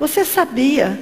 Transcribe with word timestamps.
Você 0.00 0.24
sabia 0.24 0.98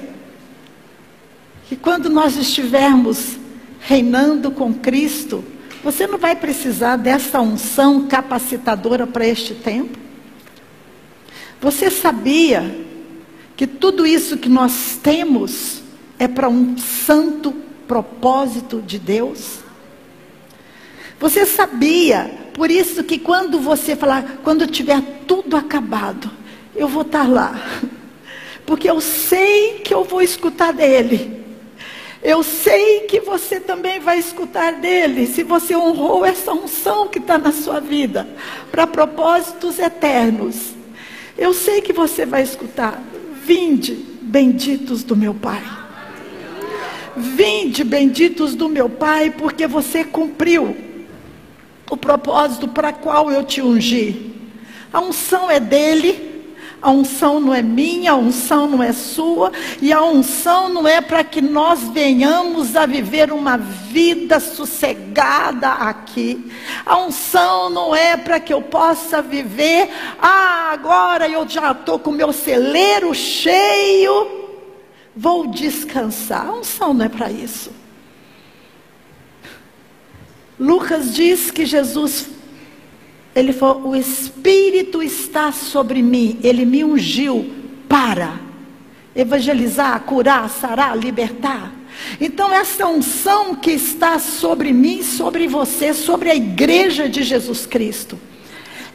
que 1.69 1.77
quando 1.77 2.09
nós 2.09 2.35
estivermos 2.35 3.37
reinando 3.79 4.51
com 4.51 4.73
Cristo, 4.73 5.41
você 5.81 6.05
não 6.05 6.17
vai 6.17 6.35
precisar 6.35 6.97
dessa 6.97 7.39
unção 7.39 8.07
capacitadora 8.07 9.07
para 9.07 9.25
este 9.25 9.55
tempo? 9.55 9.97
Você 11.61 11.89
sabia 11.89 12.85
que 13.55 13.65
tudo 13.65 14.05
isso 14.05 14.35
que 14.35 14.49
nós 14.49 14.99
temos 15.01 15.81
é 16.17 16.27
para 16.27 16.49
um 16.49 16.77
santo 16.77 17.53
propósito 17.87 18.81
de 18.81 18.99
Deus? 18.99 19.59
Você 21.21 21.45
sabia, 21.45 22.49
por 22.53 22.69
isso 22.69 23.01
que 23.05 23.17
quando 23.17 23.61
você 23.61 23.95
falar, 23.95 24.39
quando 24.43 24.67
tiver 24.67 25.01
tudo 25.25 25.55
acabado, 25.55 26.29
eu 26.75 26.89
vou 26.89 27.03
estar 27.03 27.29
lá. 27.29 27.61
Porque 28.69 28.87
eu 28.87 29.01
sei 29.01 29.79
que 29.79 29.91
eu 29.91 30.03
vou 30.03 30.21
escutar 30.21 30.71
dele. 30.71 31.43
Eu 32.21 32.43
sei 32.43 32.99
que 33.07 33.19
você 33.19 33.59
também 33.59 33.99
vai 33.99 34.19
escutar 34.19 34.73
dele, 34.73 35.25
se 35.25 35.41
você 35.41 35.75
honrou 35.75 36.23
essa 36.23 36.53
unção 36.53 37.07
que 37.07 37.17
está 37.17 37.39
na 37.39 37.51
sua 37.51 37.79
vida, 37.79 38.29
para 38.69 38.85
propósitos 38.85 39.79
eternos. 39.79 40.75
Eu 41.35 41.51
sei 41.51 41.81
que 41.81 41.91
você 41.91 42.27
vai 42.27 42.43
escutar. 42.43 43.01
Vinde, 43.43 44.05
benditos 44.21 45.03
do 45.03 45.15
meu 45.15 45.33
Pai. 45.33 45.63
Vinde, 47.17 47.83
benditos 47.83 48.53
do 48.53 48.69
meu 48.69 48.87
Pai, 48.87 49.31
porque 49.31 49.65
você 49.65 50.03
cumpriu 50.03 50.77
o 51.89 51.97
propósito 51.97 52.67
para 52.67 52.93
qual 52.93 53.31
eu 53.31 53.43
te 53.43 53.63
ungi. 53.63 54.31
A 54.93 54.99
unção 54.99 55.49
é 55.49 55.59
dele, 55.59 56.38
a 56.81 56.91
unção 56.91 57.39
não 57.39 57.53
é 57.53 57.61
minha, 57.61 58.13
a 58.13 58.15
unção 58.15 58.67
não 58.67 58.81
é 58.81 58.93
sua, 58.93 59.51
e 59.81 59.91
a 59.91 60.01
unção 60.01 60.69
não 60.69 60.87
é 60.87 61.01
para 61.01 61.23
que 61.23 61.41
nós 61.41 61.81
venhamos 61.89 62.75
a 62.75 62.85
viver 62.85 63.33
uma 63.33 63.57
vida 63.57 64.39
sossegada 64.39 65.69
aqui. 65.69 66.49
A 66.85 66.97
unção 66.97 67.69
não 67.69 67.93
é 67.93 68.15
para 68.15 68.39
que 68.39 68.53
eu 68.53 68.61
possa 68.61 69.21
viver, 69.21 69.89
ah, 70.21 70.69
agora 70.71 71.27
eu 71.27 71.47
já 71.47 71.71
estou 71.71 71.99
com 71.99 72.11
meu 72.11 72.31
celeiro 72.31 73.13
cheio, 73.13 74.47
vou 75.15 75.47
descansar. 75.47 76.47
A 76.47 76.53
unção 76.53 76.93
não 76.93 77.05
é 77.05 77.09
para 77.09 77.29
isso. 77.29 77.71
Lucas 80.57 81.13
diz 81.13 81.51
que 81.51 81.65
Jesus 81.65 82.38
ele 83.35 83.53
falou: 83.53 83.89
O 83.89 83.95
Espírito 83.95 85.01
está 85.01 85.51
sobre 85.51 86.01
mim, 86.01 86.39
ele 86.43 86.65
me 86.65 86.83
ungiu 86.83 87.49
para 87.87 88.39
evangelizar, 89.15 89.99
curar, 90.01 90.49
sarar, 90.49 90.97
libertar. 90.97 91.73
Então, 92.19 92.53
essa 92.53 92.87
unção 92.87 93.55
que 93.55 93.71
está 93.71 94.19
sobre 94.19 94.71
mim, 94.71 95.03
sobre 95.03 95.47
você, 95.47 95.93
sobre 95.93 96.29
a 96.29 96.35
igreja 96.35 97.09
de 97.09 97.23
Jesus 97.23 97.65
Cristo, 97.65 98.17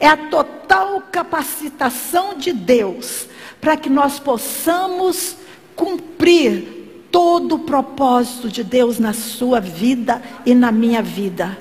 é 0.00 0.08
a 0.08 0.16
total 0.16 1.02
capacitação 1.12 2.34
de 2.34 2.52
Deus 2.52 3.26
para 3.60 3.76
que 3.76 3.88
nós 3.88 4.18
possamos 4.18 5.36
cumprir 5.74 7.06
todo 7.10 7.56
o 7.56 7.60
propósito 7.60 8.48
de 8.48 8.64
Deus 8.64 8.98
na 8.98 9.12
sua 9.12 9.60
vida 9.60 10.20
e 10.44 10.54
na 10.54 10.72
minha 10.72 11.00
vida. 11.00 11.56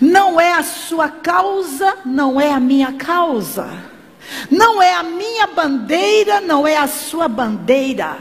Não 0.00 0.40
é 0.40 0.52
a 0.52 0.62
sua 0.62 1.08
causa, 1.08 1.98
não 2.04 2.40
é 2.40 2.52
a 2.52 2.60
minha 2.60 2.92
causa. 2.92 3.68
Não 4.50 4.82
é 4.82 4.94
a 4.94 5.02
minha 5.02 5.46
bandeira, 5.46 6.40
não 6.40 6.66
é 6.66 6.76
a 6.76 6.86
sua 6.86 7.28
bandeira. 7.28 8.18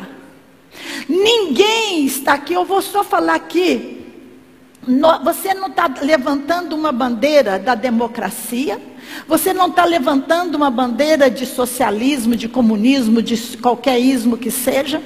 Ninguém 1.08 2.06
está 2.06 2.34
aqui, 2.34 2.54
eu 2.54 2.66
vou 2.66 2.82
só 2.82 3.04
falar 3.04 3.36
aqui. 3.36 4.06
Você 5.24 5.54
não 5.54 5.68
está 5.68 5.92
levantando 6.02 6.74
uma 6.74 6.94
bandeira 6.94 7.60
da 7.60 7.76
democracia, 7.76 8.80
você 9.28 9.54
não 9.54 9.67
está 9.67 9.84
levantando 9.84 10.56
uma 10.56 10.70
bandeira 10.70 11.30
de 11.30 11.46
socialismo, 11.46 12.36
de 12.36 12.48
comunismo, 12.48 13.22
de 13.22 13.58
qualquer 13.58 14.00
ismo 14.00 14.38
que 14.38 14.50
seja, 14.50 15.02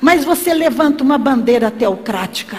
mas 0.00 0.24
você 0.24 0.54
levanta 0.54 1.04
uma 1.04 1.18
bandeira 1.18 1.70
teocrática, 1.70 2.58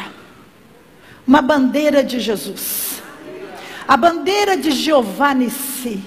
uma 1.26 1.42
bandeira 1.42 2.04
de 2.04 2.20
Jesus. 2.20 2.89
A 3.90 3.98
bandeira 3.98 4.56
de 4.56 4.70
Jeová 4.70 5.34
Nissi. 5.34 6.00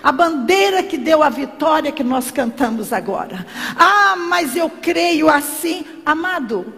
A 0.00 0.12
bandeira 0.12 0.80
que 0.80 0.96
deu 0.96 1.24
a 1.24 1.28
vitória 1.28 1.90
que 1.90 2.04
nós 2.04 2.30
cantamos 2.30 2.92
agora. 2.92 3.44
Ah, 3.76 4.14
mas 4.16 4.54
eu 4.54 4.70
creio 4.70 5.28
assim. 5.28 5.84
Amado, 6.04 6.72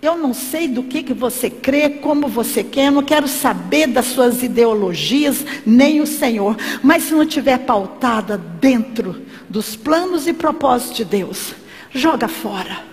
eu 0.00 0.16
não 0.16 0.32
sei 0.32 0.68
do 0.68 0.84
que, 0.84 1.02
que 1.02 1.12
você 1.12 1.50
crê, 1.50 1.90
como 1.90 2.28
você 2.28 2.62
quer, 2.62 2.92
não 2.92 3.02
quero 3.02 3.26
saber 3.26 3.88
das 3.88 4.06
suas 4.06 4.44
ideologias, 4.44 5.44
nem 5.66 6.00
o 6.00 6.06
Senhor. 6.06 6.56
Mas 6.80 7.02
se 7.02 7.12
não 7.12 7.24
estiver 7.24 7.58
pautada 7.58 8.38
dentro 8.38 9.22
dos 9.48 9.74
planos 9.74 10.28
e 10.28 10.32
propósitos 10.32 10.98
de 10.98 11.04
Deus, 11.04 11.52
joga 11.90 12.28
fora. 12.28 12.84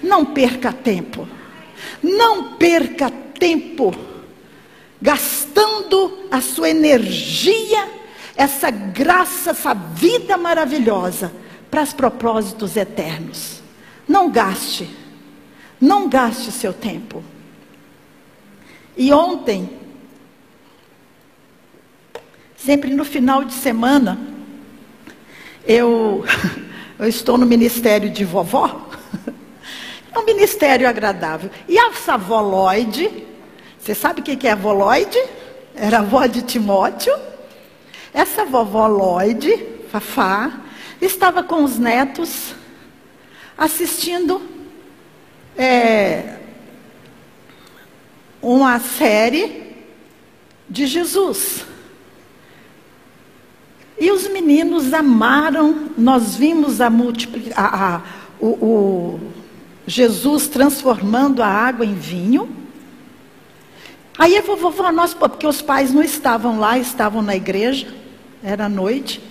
Não 0.00 0.24
perca 0.24 0.72
tempo. 0.72 1.26
Não 2.00 2.52
perca 2.54 3.10
tempo 3.10 3.92
gastando 5.00 6.26
a 6.30 6.40
sua 6.40 6.70
energia, 6.70 7.88
essa 8.36 8.70
graça, 8.70 9.50
essa 9.50 9.74
vida 9.74 10.36
maravilhosa 10.36 11.32
para 11.70 11.82
os 11.82 11.92
propósitos 11.92 12.76
eternos. 12.76 13.62
Não 14.06 14.30
gaste, 14.30 14.88
não 15.80 16.08
gaste 16.08 16.50
seu 16.50 16.72
tempo. 16.72 17.22
E 18.96 19.12
ontem, 19.12 19.70
sempre 22.56 22.92
no 22.92 23.04
final 23.04 23.44
de 23.44 23.52
semana, 23.52 24.18
eu, 25.64 26.24
eu 26.98 27.08
estou 27.08 27.38
no 27.38 27.46
ministério 27.46 28.10
de 28.10 28.24
vovó. 28.24 28.88
É 30.10 30.18
um 30.18 30.24
ministério 30.24 30.88
agradável. 30.88 31.50
E 31.68 31.78
a 31.78 31.92
Lloyd, 32.40 33.27
você 33.88 33.94
sabe 33.94 34.20
o 34.20 34.22
que 34.22 34.46
é 34.46 34.50
a 34.50 34.52
avó 34.52 34.70
Lloyd? 34.70 35.18
Era 35.74 35.96
a 35.96 36.00
avó 36.00 36.26
de 36.26 36.42
Timóteo. 36.42 37.14
Essa 38.12 38.44
vovó 38.44 38.86
Lloyd, 38.86 39.50
Fafá, 39.90 40.60
estava 41.00 41.42
com 41.42 41.64
os 41.64 41.78
netos 41.78 42.54
assistindo 43.56 44.42
é, 45.56 46.36
uma 48.42 48.78
série 48.78 49.74
de 50.68 50.86
Jesus. 50.86 51.64
E 53.98 54.10
os 54.10 54.28
meninos 54.28 54.92
amaram, 54.92 55.92
nós 55.96 56.36
vimos 56.36 56.82
a, 56.82 56.88
a, 57.56 57.94
a 57.96 58.02
o, 58.38 58.48
o 58.48 59.20
Jesus 59.86 60.46
transformando 60.46 61.42
a 61.42 61.48
água 61.48 61.86
em 61.86 61.94
vinho. 61.94 62.67
Aí 64.18 64.36
a 64.36 64.42
vovó 64.42 64.72
falou, 64.72 64.90
nossa, 64.90 65.14
porque 65.14 65.46
os 65.46 65.62
pais 65.62 65.94
não 65.94 66.02
estavam 66.02 66.58
lá, 66.58 66.76
estavam 66.76 67.22
na 67.22 67.36
igreja, 67.36 67.86
era 68.42 68.68
noite. 68.68 69.22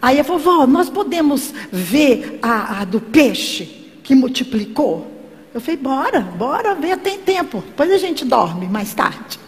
Aí 0.00 0.20
a 0.20 0.22
vovó, 0.22 0.64
nós 0.64 0.88
podemos 0.88 1.52
ver 1.72 2.38
a, 2.40 2.82
a 2.82 2.84
do 2.84 3.00
peixe 3.00 3.64
que 4.04 4.14
multiplicou? 4.14 5.10
Eu 5.52 5.60
falei, 5.60 5.76
bora, 5.76 6.20
bora 6.20 6.74
ver, 6.76 6.98
tem 6.98 7.18
tempo. 7.18 7.64
Depois 7.66 7.90
a 7.90 7.98
gente 7.98 8.24
dorme 8.24 8.68
mais 8.68 8.94
tarde. 8.94 9.40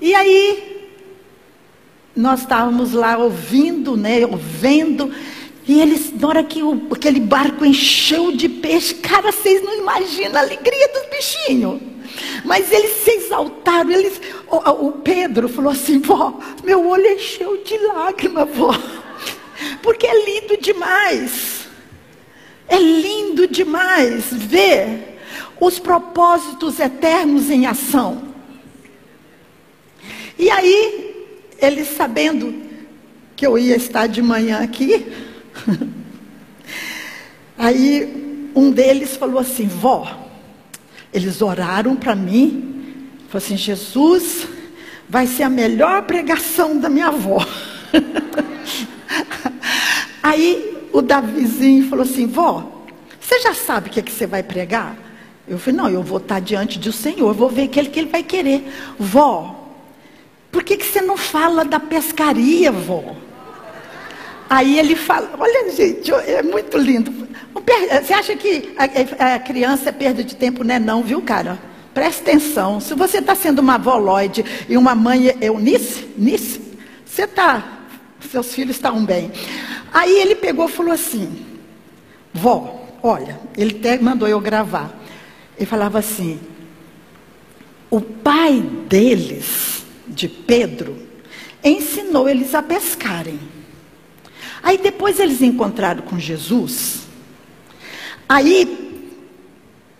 E 0.00 0.14
aí, 0.14 0.90
nós 2.14 2.40
estávamos 2.40 2.92
lá 2.92 3.18
ouvindo, 3.18 3.96
né, 3.96 4.24
ouvindo. 4.24 5.12
E 5.66 5.80
eles, 5.80 6.12
na 6.20 6.28
hora 6.28 6.44
que 6.44 6.62
o, 6.62 6.86
aquele 6.92 7.18
barco 7.18 7.64
encheu 7.64 8.30
de 8.30 8.48
peixe, 8.48 8.94
cara, 8.94 9.32
vocês 9.32 9.60
não 9.62 9.76
imaginam 9.78 10.36
a 10.36 10.40
alegria 10.40 10.88
dos 10.88 11.06
bichinhos. 11.06 11.93
Mas 12.44 12.70
eles 12.70 13.02
se 13.02 13.10
exaltaram. 13.10 13.90
Eles, 13.90 14.20
o, 14.48 14.86
o 14.86 14.92
Pedro 14.92 15.48
falou 15.48 15.72
assim: 15.72 15.98
vó, 15.98 16.38
meu 16.62 16.86
olho 16.86 17.06
encheu 17.06 17.62
de 17.62 17.76
lágrima, 17.78 18.44
vó. 18.44 18.72
Porque 19.82 20.06
é 20.06 20.24
lindo 20.24 20.56
demais. 20.56 21.66
É 22.68 22.78
lindo 22.78 23.46
demais 23.46 24.26
ver 24.32 25.18
os 25.60 25.78
propósitos 25.78 26.80
eternos 26.80 27.50
em 27.50 27.66
ação. 27.66 28.22
E 30.38 30.50
aí, 30.50 31.26
eles 31.58 31.88
sabendo 31.88 32.62
que 33.36 33.46
eu 33.46 33.58
ia 33.58 33.76
estar 33.76 34.06
de 34.06 34.22
manhã 34.22 34.62
aqui, 34.62 35.06
aí 37.56 38.50
um 38.54 38.70
deles 38.70 39.16
falou 39.16 39.38
assim: 39.38 39.66
vó, 39.66 40.23
eles 41.14 41.40
oraram 41.40 41.94
para 41.94 42.16
mim. 42.16 43.06
Falou 43.28 43.44
assim: 43.44 43.56
Jesus, 43.56 44.48
vai 45.08 45.26
ser 45.26 45.44
a 45.44 45.48
melhor 45.48 46.02
pregação 46.02 46.78
da 46.78 46.90
minha 46.90 47.06
avó. 47.06 47.46
Aí 50.20 50.88
o 50.92 51.00
Davizinho 51.00 51.88
falou 51.88 52.04
assim: 52.04 52.26
vó, 52.26 52.84
Você 53.20 53.38
já 53.40 53.54
sabe 53.54 53.88
o 53.88 53.92
que, 53.92 54.00
é 54.00 54.02
que 54.02 54.12
você 54.12 54.26
vai 54.26 54.42
pregar? 54.42 54.98
Eu 55.46 55.58
falei, 55.58 55.78
não, 55.78 55.90
eu 55.90 56.02
vou 56.02 56.18
estar 56.18 56.40
diante 56.40 56.78
do 56.78 56.90
Senhor, 56.90 57.34
vou 57.34 57.50
ver 57.50 57.64
aquele 57.64 57.90
que 57.90 58.00
ele 58.00 58.08
vai 58.08 58.22
querer. 58.22 58.66
Vó, 58.98 59.68
por 60.50 60.64
que, 60.64 60.78
que 60.78 60.86
você 60.86 61.02
não 61.02 61.18
fala 61.18 61.66
da 61.66 61.78
pescaria, 61.78 62.72
vó? 62.72 63.14
Aí 64.48 64.78
ele 64.78 64.94
fala, 64.94 65.30
olha 65.38 65.70
gente, 65.70 66.12
é 66.12 66.42
muito 66.42 66.76
lindo. 66.78 67.12
Você 68.02 68.12
acha 68.12 68.36
que 68.36 68.74
a, 68.76 69.38
criança 69.38 69.88
é 69.88 69.92
perda 69.92 70.22
de 70.22 70.36
tempo? 70.36 70.62
Não 70.62 70.74
é 70.74 70.78
não, 70.78 71.02
viu, 71.02 71.22
cara? 71.22 71.58
Preste 71.94 72.22
atenção. 72.22 72.80
Se 72.80 72.94
você 72.94 73.18
está 73.18 73.34
sendo 73.34 73.60
uma 73.60 73.76
avoloide 73.76 74.44
e 74.68 74.76
uma 74.76 74.94
mãe 74.94 75.36
eunice, 75.40 76.08
nice, 76.18 76.60
você 77.04 77.22
está, 77.22 77.86
seus 78.30 78.52
filhos 78.52 78.76
estão 78.76 79.04
bem. 79.04 79.30
Aí 79.92 80.18
ele 80.18 80.34
pegou 80.34 80.68
e 80.68 80.72
falou 80.72 80.92
assim, 80.92 81.46
vó, 82.32 82.84
olha, 83.02 83.40
ele 83.56 83.76
até 83.78 83.96
mandou 83.98 84.26
eu 84.26 84.40
gravar. 84.40 84.92
Ele 85.56 85.66
falava 85.66 86.00
assim, 86.00 86.40
o 87.88 88.00
pai 88.00 88.60
deles, 88.88 89.84
de 90.08 90.28
Pedro, 90.28 90.98
ensinou 91.62 92.28
eles 92.28 92.54
a 92.54 92.62
pescarem. 92.62 93.38
Aí 94.64 94.78
depois 94.78 95.20
eles 95.20 95.42
encontraram 95.42 96.00
com 96.02 96.18
Jesus. 96.18 97.02
Aí 98.26 99.12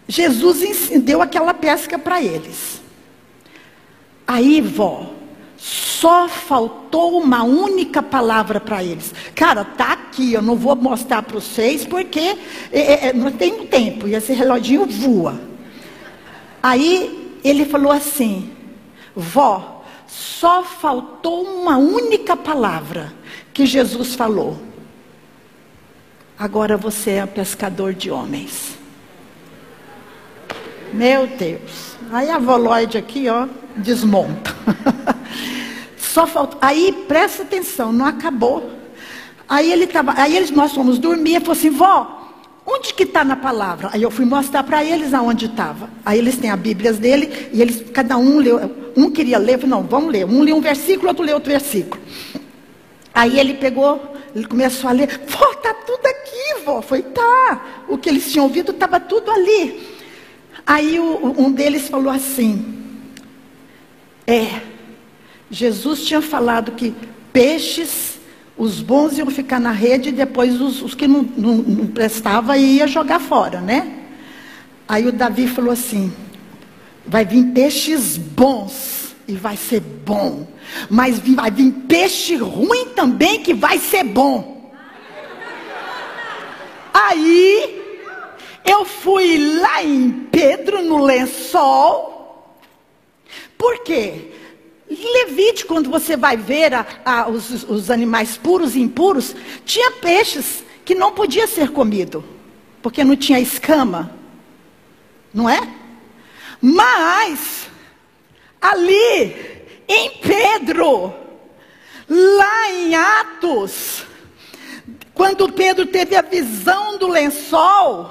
Jesus 0.09 0.89
deu 1.03 1.21
aquela 1.21 1.53
pesca 1.53 1.99
para 1.99 2.23
eles. 2.23 2.81
Aí, 4.27 4.63
vó, 4.63 5.13
só 5.59 6.29
faltou 6.29 7.21
uma 7.21 7.43
única 7.43 8.03
palavra 8.03 8.59
para 8.59 8.83
eles. 8.83 9.15
Cara, 9.35 9.67
tá 9.67 9.93
aqui, 9.93 10.33
eu 10.33 10.41
não 10.41 10.57
vou 10.57 10.75
mostrar 10.75 11.23
para 11.23 11.39
vocês 11.39 11.85
porque 11.85 12.21
é, 12.21 12.39
é, 12.73 13.09
é, 13.09 13.13
não 13.13 13.31
tem 13.31 13.67
tempo 13.67 14.09
e 14.09 14.15
esse 14.15 14.33
reloginho 14.33 14.87
voa. 14.87 15.39
Aí 16.63 17.39
ele 17.45 17.67
falou 17.67 17.93
assim: 17.93 18.51
Vó, 19.15 19.85
só 20.07 20.65
faltou 20.65 21.45
uma 21.45 21.77
única 21.77 22.35
palavra 22.35 23.13
que 23.55 23.65
Jesus 23.65 24.17
falou. 24.17 24.59
Agora 26.37 26.77
você 26.77 27.13
é 27.13 27.27
pescador 27.27 27.95
de 27.95 28.11
homens. 28.11 28.77
Meu 30.93 31.29
Deus. 31.29 31.97
Aí 32.11 32.29
a 32.29 32.39
Voloide 32.39 32.99
aqui, 32.99 33.29
ó, 33.29 33.47
desmonta. 33.77 34.55
Só 35.97 36.27
falta. 36.27 36.59
Aí 36.61 37.05
presta 37.07 37.45
atenção, 37.45 37.93
não 37.93 38.07
acabou. 38.07 38.73
Aí 39.49 39.73
ele 39.73 39.87
tava, 39.87 40.15
aí 40.17 40.37
eles, 40.37 40.51
nós 40.51 40.73
fomos 40.73 40.99
dormir, 40.99 41.37
ele 41.37 41.41
falou 41.41 41.53
assim, 41.53 41.71
vó, 41.71 42.33
onde 42.67 42.95
que 42.95 43.05
está 43.05 43.23
na 43.25 43.37
palavra? 43.37 43.91
Aí 43.93 44.03
eu 44.03 44.11
fui 44.11 44.25
mostrar 44.25 44.65
para 44.65 44.85
eles 44.85 45.15
aonde 45.15 45.47
estava. 45.47 45.89
Aí 46.05 46.19
eles 46.19 46.37
têm 46.37 46.51
a 46.51 46.57
Bíblia 46.57 46.93
dele, 46.93 47.51
e 47.53 47.63
eles, 47.63 47.85
cada 47.93 48.17
um 48.17 48.39
leu, 48.39 48.93
um 48.97 49.11
queria 49.11 49.39
ler, 49.39 49.63
eu 49.63 49.69
não, 49.69 49.83
vamos 49.83 50.11
ler. 50.11 50.25
Um 50.25 50.43
leu 50.43 50.57
um 50.57 50.61
versículo, 50.61 51.09
outro 51.09 51.25
leu 51.25 51.37
outro 51.37 51.51
versículo. 51.51 52.03
Aí 53.15 53.39
ele 53.39 53.55
pegou, 53.55 54.17
ele 54.35 54.45
começou 54.45 54.91
a 54.91 54.93
ler, 54.93 55.21
vó, 55.29 55.53
está 55.53 55.73
tudo 55.73 56.05
aqui, 56.05 56.65
vó. 56.65 56.83
Foi, 56.83 57.01
tá. 57.01 57.85
O 57.89 57.97
que 57.97 58.09
eles 58.09 58.33
tinham 58.33 58.47
ouvido 58.47 58.73
estava 58.73 58.99
tudo 58.99 59.31
ali. 59.31 59.95
Aí 60.67 60.99
o, 60.99 61.35
um 61.39 61.53
deles 61.53 61.89
falou 61.89 62.13
assim: 62.13 62.83
É, 64.27 64.61
Jesus 65.49 66.05
tinha 66.05 66.21
falado 66.21 66.73
que 66.73 66.93
peixes, 67.33 68.19
os 68.57 68.81
bons 68.81 69.17
iam 69.17 69.31
ficar 69.31 69.61
na 69.61 69.71
rede 69.71 70.09
e 70.09 70.13
depois 70.13 70.61
os, 70.61 70.83
os 70.83 70.95
que 70.95 71.07
não, 71.07 71.23
não, 71.37 71.57
não 71.57 71.87
prestavam 71.87 72.57
ia 72.57 72.89
jogar 72.89 73.21
fora, 73.21 73.61
né? 73.61 74.01
Aí 74.89 75.07
o 75.07 75.13
Davi 75.13 75.47
falou 75.47 75.71
assim: 75.71 76.13
Vai 77.07 77.25
vir 77.25 77.45
peixes 77.53 78.17
bons 78.17 79.04
e 79.27 79.35
vai 79.35 79.57
ser 79.57 79.81
bom. 79.81 80.47
Mas 80.89 81.19
vai 81.19 81.51
vir 81.51 81.73
peixe 81.89 82.37
ruim 82.37 82.91
também 82.95 83.43
que 83.43 83.55
vai 83.55 83.79
ser 83.79 84.05
bom. 84.05 84.73
Aí 86.93 87.83
eu 88.65 88.85
fui 88.85 89.39
lá 89.61 89.83
em 89.83 90.11
Pedro, 90.31 90.83
no 90.83 91.05
lençol. 91.05 92.59
Por 93.59 93.83
quê? 93.83 94.33
Levite, 94.89 95.65
quando 95.65 95.91
você 95.91 96.17
vai 96.17 96.37
ver 96.37 96.75
a, 96.75 96.87
a, 97.05 97.29
os, 97.29 97.65
os 97.65 97.91
animais 97.91 98.37
puros 98.37 98.77
e 98.77 98.81
impuros, 98.81 99.35
tinha 99.65 99.91
peixes 99.93 100.63
que 100.85 100.95
não 100.95 101.13
podia 101.13 101.47
ser 101.47 101.71
comido, 101.71 102.25
porque 102.83 103.03
não 103.03 103.17
tinha 103.17 103.41
escama. 103.41 104.13
Não 105.33 105.49
é? 105.49 105.61
Mas, 106.61 107.64
ali, 108.65 109.37
em 109.87 110.11
Pedro, 110.23 111.13
lá 112.09 112.71
em 112.71 112.95
Atos, 112.95 114.07
quando 115.13 115.53
Pedro 115.53 115.85
teve 115.87 116.17
a 116.17 116.23
visão 116.23 116.97
do 116.97 117.07
lençol, 117.07 118.11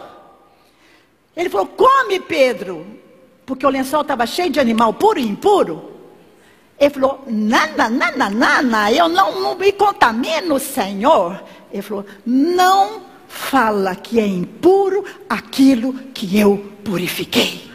ele 1.36 1.50
falou: 1.50 1.66
Come, 1.66 2.20
Pedro, 2.20 2.86
porque 3.48 3.66
o 3.66 3.70
lençol 3.70 4.02
estava 4.02 4.28
cheio 4.28 4.52
de 4.52 4.60
animal 4.60 4.94
puro 4.94 5.20
e 5.20 5.28
impuro. 5.28 5.92
Ele 6.80 6.90
falou: 6.92 7.24
Nana, 7.26 7.90
nana, 7.90 8.30
nana, 8.30 8.92
eu 8.92 9.10
não, 9.10 9.42
não 9.42 9.56
me 9.56 9.72
contamino, 9.72 10.60
Senhor. 10.60 11.44
Ele 11.72 11.82
falou: 11.82 12.06
Não 12.24 13.02
fala 13.28 13.96
que 13.96 14.20
é 14.20 14.28
impuro 14.28 15.04
aquilo 15.28 15.94
que 16.14 16.38
eu 16.40 16.72
purifiquei 16.84 17.73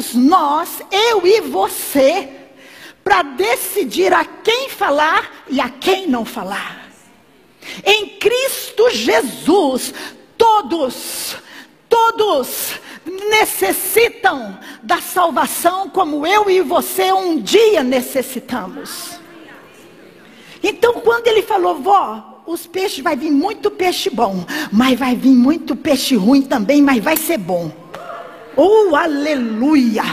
somos 0.00 0.14
nós, 0.14 0.80
eu 0.90 1.26
e 1.26 1.40
você, 1.40 2.28
para 3.04 3.22
decidir 3.22 4.12
a 4.12 4.24
quem 4.24 4.68
falar 4.68 5.44
e 5.48 5.60
a 5.60 5.68
quem 5.68 6.06
não 6.06 6.24
falar. 6.24 6.88
Em 7.84 8.18
Cristo 8.18 8.90
Jesus, 8.90 9.92
todos, 10.36 11.36
todos 11.88 12.72
necessitam 13.28 14.58
da 14.82 15.00
salvação 15.00 15.88
como 15.88 16.26
eu 16.26 16.50
e 16.50 16.60
você 16.62 17.12
um 17.12 17.40
dia 17.40 17.82
necessitamos. 17.82 19.20
Então, 20.62 20.94
quando 20.94 21.26
ele 21.26 21.42
falou, 21.42 21.76
vó, 21.76 22.42
os 22.46 22.66
peixes 22.66 23.02
vai 23.02 23.16
vir 23.16 23.30
muito 23.30 23.70
peixe 23.70 24.10
bom, 24.10 24.44
mas 24.70 24.98
vai 24.98 25.14
vir 25.14 25.34
muito 25.34 25.74
peixe 25.74 26.16
ruim 26.16 26.42
também, 26.42 26.82
mas 26.82 27.02
vai 27.02 27.16
ser 27.16 27.38
bom. 27.38 27.79
Oh, 28.56 28.94
aleluia! 28.94 30.04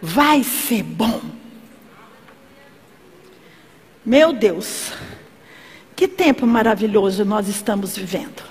Vai 0.00 0.42
ser 0.44 0.82
bom. 0.82 1.20
Meu 4.04 4.32
Deus, 4.32 4.92
que 5.96 6.06
tempo 6.06 6.46
maravilhoso 6.46 7.24
nós 7.24 7.48
estamos 7.48 7.96
vivendo. 7.96 8.42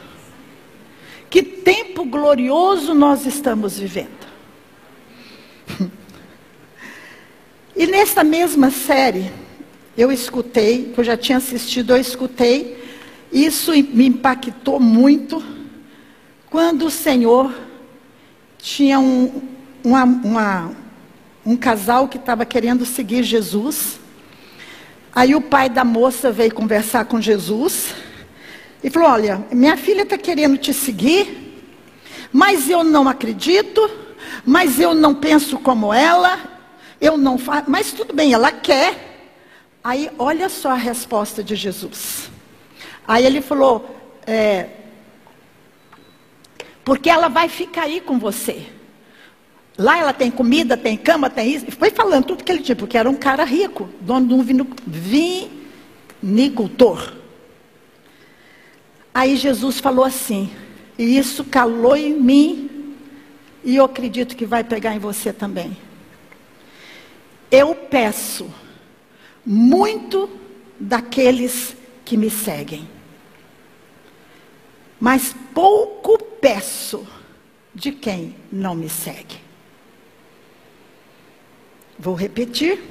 Que 1.29 1.41
tempo 1.43 2.05
glorioso 2.05 2.93
nós 2.93 3.25
estamos 3.25 3.79
vivendo. 3.79 4.25
E 7.77 7.85
nessa 7.85 8.23
mesma 8.23 8.71
série, 8.71 9.29
eu 9.97 10.09
escutei, 10.09 10.93
eu 10.97 11.03
já 11.03 11.17
tinha 11.17 11.39
assistido, 11.39 11.91
eu 11.91 11.97
escutei, 11.97 12.81
isso 13.33 13.71
me 13.71 14.07
impactou 14.07 14.79
muito, 14.79 15.43
quando 16.49 16.85
o 16.85 16.89
Senhor 16.89 17.53
tinha 18.65 18.99
um, 18.99 19.43
uma, 19.83 20.03
uma, 20.03 20.71
um 21.45 21.55
casal 21.55 22.07
que 22.07 22.17
estava 22.17 22.43
querendo 22.45 22.83
seguir 22.83 23.21
Jesus. 23.21 23.99
Aí 25.13 25.35
o 25.35 25.41
pai 25.41 25.69
da 25.69 25.83
moça 25.83 26.31
veio 26.31 26.51
conversar 26.51 27.05
com 27.05 27.21
Jesus 27.21 27.93
e 28.83 28.89
falou: 28.89 29.09
Olha, 29.09 29.45
minha 29.51 29.77
filha 29.77 30.01
está 30.01 30.17
querendo 30.17 30.57
te 30.57 30.73
seguir, 30.73 31.61
mas 32.33 32.67
eu 32.67 32.83
não 32.83 33.07
acredito, 33.07 33.87
mas 34.43 34.79
eu 34.79 34.95
não 34.95 35.13
penso 35.13 35.59
como 35.59 35.93
ela, 35.93 36.39
eu 36.99 37.17
não 37.17 37.37
faço, 37.37 37.69
mas 37.69 37.91
tudo 37.91 38.15
bem, 38.15 38.33
ela 38.33 38.51
quer. 38.51 39.29
Aí 39.83 40.09
olha 40.17 40.49
só 40.49 40.71
a 40.71 40.75
resposta 40.75 41.43
de 41.43 41.55
Jesus. 41.55 42.31
Aí 43.07 43.27
ele 43.27 43.41
falou: 43.41 43.95
é, 44.25 44.69
porque 46.85 47.09
ela 47.09 47.27
vai 47.27 47.49
ficar 47.49 47.81
aí 47.83 47.99
com 47.99 48.19
você. 48.19 48.67
Lá 49.77 49.97
ela 49.97 50.13
tem 50.13 50.31
comida, 50.31 50.77
tem 50.77 50.95
cama, 50.95 51.29
tem 51.29 51.53
isso. 51.53 51.65
E 51.67 51.71
foi 51.71 51.89
falando 51.89 52.27
tudo 52.27 52.43
que 52.43 52.51
ele 52.51 52.61
tinha, 52.61 52.75
porque 52.75 52.97
era 52.97 53.09
um 53.09 53.15
cara 53.15 53.43
rico, 53.43 53.89
dono 53.99 54.27
de 54.27 54.33
um 54.35 54.43
vinicultor. 56.21 57.13
Aí 59.13 59.35
Jesus 59.35 59.79
falou 59.79 60.05
assim, 60.05 60.49
e 60.97 61.17
isso 61.17 61.43
calou 61.43 61.97
em 61.97 62.13
mim, 62.13 62.93
e 63.63 63.75
eu 63.75 63.85
acredito 63.85 64.35
que 64.35 64.45
vai 64.45 64.63
pegar 64.63 64.95
em 64.95 64.99
você 64.99 65.33
também. 65.33 65.75
Eu 67.49 67.73
peço 67.73 68.47
muito 69.45 70.29
daqueles 70.79 71.75
que 72.05 72.15
me 72.15 72.29
seguem 72.29 72.94
mas 75.05 75.35
pouco 75.53 76.17
peço 76.17 77.05
de 77.75 77.91
quem 77.91 78.35
não 78.51 78.73
me 78.73 78.89
segue. 78.89 79.37
Vou 81.99 82.15
repetir. 82.15 82.81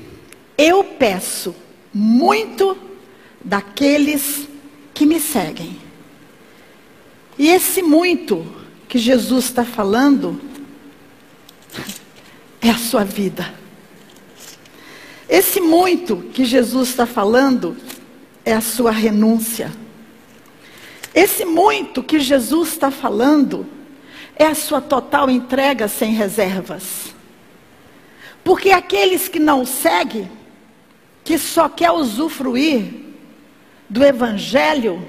Eu 0.56 0.84
peço 0.84 1.52
muito 1.92 2.78
daqueles 3.44 4.46
que 4.94 5.04
me 5.04 5.18
seguem. 5.18 5.76
E 7.36 7.48
esse 7.48 7.82
muito 7.82 8.46
que 8.88 8.96
Jesus 8.96 9.46
está 9.46 9.64
falando 9.64 10.40
é 12.62 12.70
a 12.70 12.78
sua 12.78 13.02
vida. 13.02 13.52
Esse 15.28 15.60
muito 15.60 16.18
que 16.32 16.44
Jesus 16.44 16.90
está 16.90 17.06
falando 17.06 17.76
é 18.44 18.52
a 18.52 18.60
sua 18.60 18.92
renúncia. 18.92 19.82
Esse 21.14 21.44
muito 21.44 22.02
que 22.02 22.18
Jesus 22.18 22.70
está 22.70 22.90
falando 22.90 23.64
é 24.34 24.46
a 24.46 24.54
sua 24.54 24.80
total 24.80 25.30
entrega 25.30 25.86
sem 25.86 26.12
reservas. 26.12 27.14
Porque 28.42 28.70
aqueles 28.70 29.28
que 29.28 29.38
não 29.38 29.64
seguem, 29.64 30.28
que 31.22 31.38
só 31.38 31.68
quer 31.68 31.92
usufruir 31.92 32.92
do 33.88 34.04
evangelho, 34.04 35.06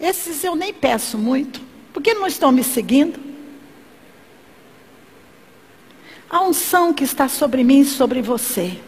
esses 0.00 0.42
eu 0.42 0.56
nem 0.56 0.74
peço 0.74 1.16
muito, 1.16 1.60
porque 1.92 2.12
não 2.12 2.26
estão 2.26 2.50
me 2.50 2.64
seguindo. 2.64 3.20
A 6.28 6.42
unção 6.42 6.92
que 6.92 7.04
está 7.04 7.28
sobre 7.28 7.62
mim 7.62 7.80
e 7.80 7.84
sobre 7.84 8.20
você. 8.20 8.78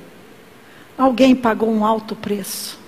Alguém 0.98 1.34
pagou 1.36 1.70
um 1.70 1.84
alto 1.84 2.14
preço. 2.16 2.79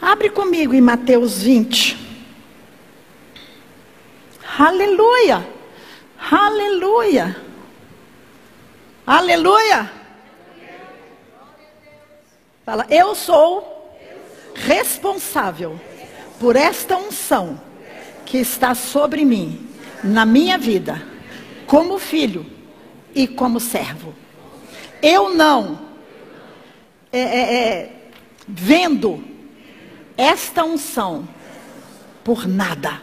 Abre 0.00 0.30
comigo 0.30 0.72
em 0.72 0.80
Mateus 0.80 1.42
20. 1.42 1.98
Aleluia! 4.58 5.46
Aleluia! 6.18 7.36
Aleluia! 9.06 9.90
Fala, 12.64 12.86
eu 12.88 13.14
sou 13.14 13.94
responsável 14.54 15.78
por 16.38 16.56
esta 16.56 16.96
unção 16.96 17.60
que 18.24 18.38
está 18.38 18.74
sobre 18.74 19.24
mim, 19.24 19.68
na 20.02 20.24
minha 20.24 20.56
vida, 20.56 21.02
como 21.66 21.98
filho 21.98 22.46
e 23.14 23.28
como 23.28 23.60
servo. 23.60 24.14
Eu 25.02 25.34
não 25.34 25.78
é, 27.12 27.20
é, 27.20 27.54
é, 27.54 27.92
vendo 28.46 29.29
esta 30.20 30.62
unção 30.62 31.26
por 32.22 32.46
nada 32.46 33.00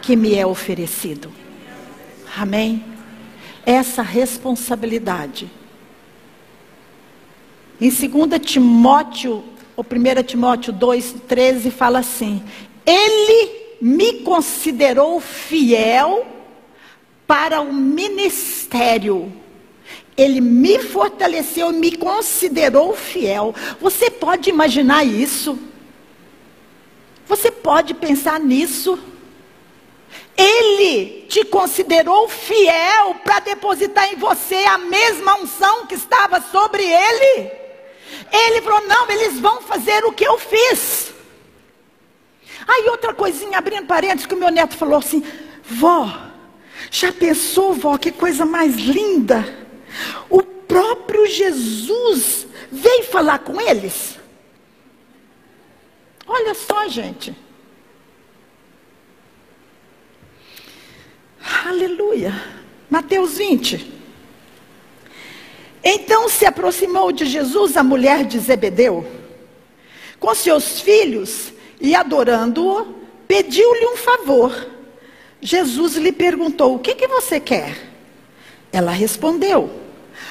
que 0.00 0.14
me 0.14 0.34
é 0.36 0.46
oferecido. 0.46 1.32
Amém? 2.36 2.84
Essa 3.66 4.00
responsabilidade. 4.00 5.50
Em 7.80 7.90
2 7.90 8.40
Timóteo, 8.40 9.42
ou 9.76 9.84
1 9.84 10.22
Timóteo 10.22 10.72
2, 10.72 11.16
13, 11.26 11.70
fala 11.72 11.98
assim: 11.98 12.40
Ele 12.86 13.76
me 13.80 14.20
considerou 14.20 15.20
fiel 15.20 16.24
para 17.26 17.60
o 17.60 17.72
ministério. 17.72 19.32
Ele 20.16 20.40
me 20.40 20.78
fortaleceu, 20.78 21.72
me 21.72 21.96
considerou 21.96 22.94
fiel. 22.94 23.52
Você 23.80 24.08
pode 24.10 24.48
imaginar 24.48 25.04
isso? 25.04 25.58
Pode 27.62 27.94
pensar 27.94 28.40
nisso? 28.40 28.98
Ele 30.36 31.26
te 31.28 31.44
considerou 31.44 32.28
fiel 32.28 33.14
para 33.22 33.40
depositar 33.40 34.12
em 34.12 34.16
você 34.16 34.56
a 34.64 34.78
mesma 34.78 35.36
unção 35.36 35.86
que 35.86 35.94
estava 35.94 36.40
sobre 36.40 36.82
ele. 36.82 37.52
Ele 38.32 38.62
falou: 38.62 38.86
não, 38.86 39.08
eles 39.10 39.38
vão 39.38 39.60
fazer 39.62 40.04
o 40.04 40.12
que 40.12 40.24
eu 40.24 40.38
fiz. 40.38 41.12
Aí 42.66 42.88
outra 42.88 43.12
coisinha, 43.12 43.58
abrindo 43.58 43.86
parênteses, 43.86 44.26
que 44.26 44.34
o 44.34 44.38
meu 44.38 44.50
neto 44.50 44.76
falou 44.76 44.98
assim: 44.98 45.22
vó, 45.62 46.10
já 46.90 47.12
pensou, 47.12 47.74
vó, 47.74 47.96
que 47.98 48.10
coisa 48.10 48.44
mais 48.44 48.74
linda? 48.74 49.44
O 50.28 50.42
próprio 50.42 51.26
Jesus 51.26 52.46
veio 52.70 53.04
falar 53.04 53.40
com 53.40 53.60
eles. 53.60 54.18
Olha 56.26 56.54
só, 56.54 56.88
gente. 56.88 57.36
Aleluia. 61.66 62.32
Mateus 62.88 63.38
20. 63.38 63.92
Então 65.84 66.28
se 66.28 66.46
aproximou 66.46 67.12
de 67.12 67.26
Jesus 67.26 67.76
a 67.76 67.82
mulher 67.82 68.24
de 68.24 68.38
Zebedeu, 68.38 69.06
com 70.20 70.34
seus 70.34 70.80
filhos, 70.80 71.52
e 71.80 71.94
adorando-o, 71.94 72.94
pediu-lhe 73.26 73.86
um 73.86 73.96
favor. 73.96 74.68
Jesus 75.40 75.96
lhe 75.96 76.12
perguntou: 76.12 76.76
O 76.76 76.78
que, 76.78 76.94
que 76.94 77.08
você 77.08 77.40
quer? 77.40 77.76
Ela 78.72 78.92
respondeu: 78.92 79.70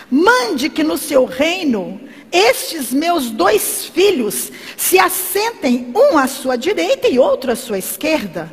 Mande 0.09 0.69
que 0.69 0.83
no 0.83 0.97
seu 0.97 1.25
reino 1.25 1.99
estes 2.31 2.93
meus 2.93 3.29
dois 3.29 3.85
filhos 3.87 4.51
se 4.77 4.97
assentem, 4.97 5.91
um 5.93 6.17
à 6.17 6.27
sua 6.27 6.55
direita 6.55 7.09
e 7.09 7.19
outro 7.19 7.51
à 7.51 7.55
sua 7.55 7.77
esquerda. 7.77 8.49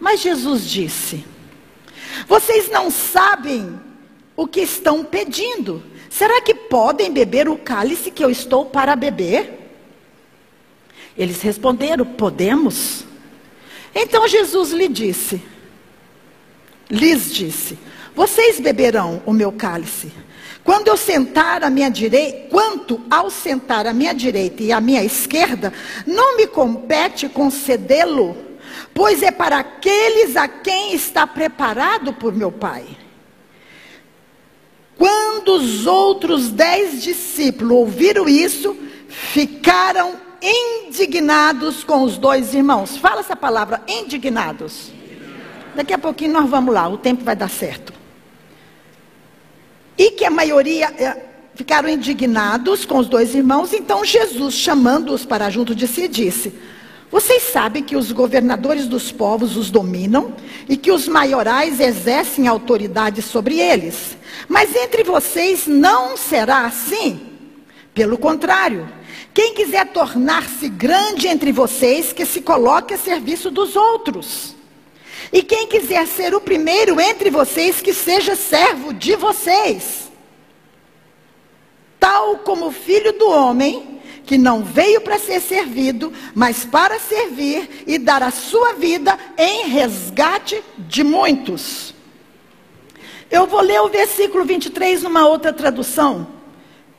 Mas 0.00 0.20
Jesus 0.20 0.68
disse: 0.68 1.24
vocês 2.26 2.70
não 2.70 2.90
sabem 2.90 3.78
o 4.36 4.46
que 4.46 4.60
estão 4.60 5.04
pedindo. 5.04 5.82
Será 6.10 6.40
que 6.40 6.54
podem 6.54 7.12
beber 7.12 7.48
o 7.48 7.56
cálice 7.56 8.10
que 8.10 8.24
eu 8.24 8.30
estou 8.30 8.66
para 8.66 8.96
beber? 8.96 9.60
Eles 11.16 11.40
responderam: 11.42 12.04
Podemos. 12.04 13.04
Então 13.94 14.26
Jesus 14.26 14.72
lhe 14.72 14.88
disse, 14.88 15.40
lhes 16.90 17.32
disse: 17.32 17.78
Vocês 18.14 18.58
beberão 18.58 19.22
o 19.24 19.32
meu 19.32 19.52
cálice. 19.52 20.12
Quando 20.64 20.88
eu 20.88 20.96
sentar 20.96 21.62
à 21.62 21.68
minha 21.68 21.90
direita, 21.90 22.48
quanto 22.48 23.00
ao 23.10 23.30
sentar 23.30 23.86
à 23.86 23.92
minha 23.92 24.14
direita 24.14 24.62
e 24.62 24.72
à 24.72 24.80
minha 24.80 25.04
esquerda, 25.04 25.72
não 26.06 26.38
me 26.38 26.46
compete 26.46 27.28
concedê-lo 27.28 28.34
pois 28.92 29.22
é 29.22 29.30
para 29.30 29.58
aqueles 29.58 30.36
a 30.36 30.48
quem 30.48 30.94
está 30.94 31.26
preparado 31.26 32.12
por 32.12 32.34
meu 32.34 32.52
Pai. 32.52 32.84
Quando 34.96 35.54
os 35.54 35.86
outros 35.86 36.50
dez 36.50 37.02
discípulos 37.02 37.72
ouviram 37.72 38.28
isso, 38.28 38.76
ficaram 39.08 40.14
indignados 40.40 41.82
com 41.82 42.02
os 42.02 42.16
dois 42.18 42.54
irmãos. 42.54 42.96
Fala 42.96 43.20
essa 43.20 43.34
palavra, 43.34 43.82
indignados. 43.88 44.92
Daqui 45.74 45.92
a 45.92 45.98
pouquinho 45.98 46.32
nós 46.32 46.48
vamos 46.48 46.72
lá, 46.72 46.88
o 46.88 46.98
tempo 46.98 47.24
vai 47.24 47.34
dar 47.34 47.50
certo. 47.50 47.92
E 49.98 50.10
que 50.12 50.24
a 50.24 50.30
maioria 50.30 50.92
eh, 50.98 51.24
ficaram 51.54 51.88
indignados 51.88 52.84
com 52.84 52.98
os 52.98 53.08
dois 53.08 53.34
irmãos, 53.34 53.72
então 53.72 54.04
Jesus, 54.04 54.54
chamando-os 54.54 55.24
para 55.24 55.50
junto 55.50 55.74
de 55.74 55.88
si, 55.88 56.06
disse: 56.06 56.52
vocês 57.14 57.44
sabem 57.44 57.80
que 57.80 57.94
os 57.94 58.10
governadores 58.10 58.88
dos 58.88 59.12
povos 59.12 59.56
os 59.56 59.70
dominam 59.70 60.34
e 60.68 60.76
que 60.76 60.90
os 60.90 61.06
maiorais 61.06 61.78
exercem 61.78 62.48
autoridade 62.48 63.22
sobre 63.22 63.60
eles. 63.60 64.16
Mas 64.48 64.74
entre 64.74 65.04
vocês 65.04 65.64
não 65.68 66.16
será 66.16 66.66
assim. 66.66 67.20
Pelo 67.94 68.18
contrário, 68.18 68.88
quem 69.32 69.54
quiser 69.54 69.92
tornar-se 69.92 70.68
grande 70.68 71.28
entre 71.28 71.52
vocês, 71.52 72.12
que 72.12 72.26
se 72.26 72.40
coloque 72.40 72.94
a 72.94 72.98
serviço 72.98 73.48
dos 73.48 73.76
outros. 73.76 74.56
E 75.32 75.40
quem 75.40 75.68
quiser 75.68 76.08
ser 76.08 76.34
o 76.34 76.40
primeiro 76.40 77.00
entre 77.00 77.30
vocês, 77.30 77.80
que 77.80 77.94
seja 77.94 78.34
servo 78.34 78.92
de 78.92 79.14
vocês. 79.14 80.10
Tal 82.04 82.36
como 82.36 82.66
o 82.66 82.70
filho 82.70 83.14
do 83.14 83.30
homem 83.30 83.98
que 84.26 84.36
não 84.36 84.62
veio 84.62 85.00
para 85.00 85.18
ser 85.18 85.40
servido, 85.40 86.12
mas 86.34 86.62
para 86.62 86.98
servir 86.98 87.82
e 87.86 87.96
dar 87.96 88.22
a 88.22 88.30
sua 88.30 88.74
vida 88.74 89.18
em 89.38 89.68
resgate 89.68 90.62
de 90.76 91.02
muitos. 91.02 91.94
Eu 93.30 93.46
vou 93.46 93.62
ler 93.62 93.80
o 93.80 93.88
versículo 93.88 94.44
23 94.44 95.02
numa 95.02 95.26
outra 95.26 95.50
tradução, 95.50 96.26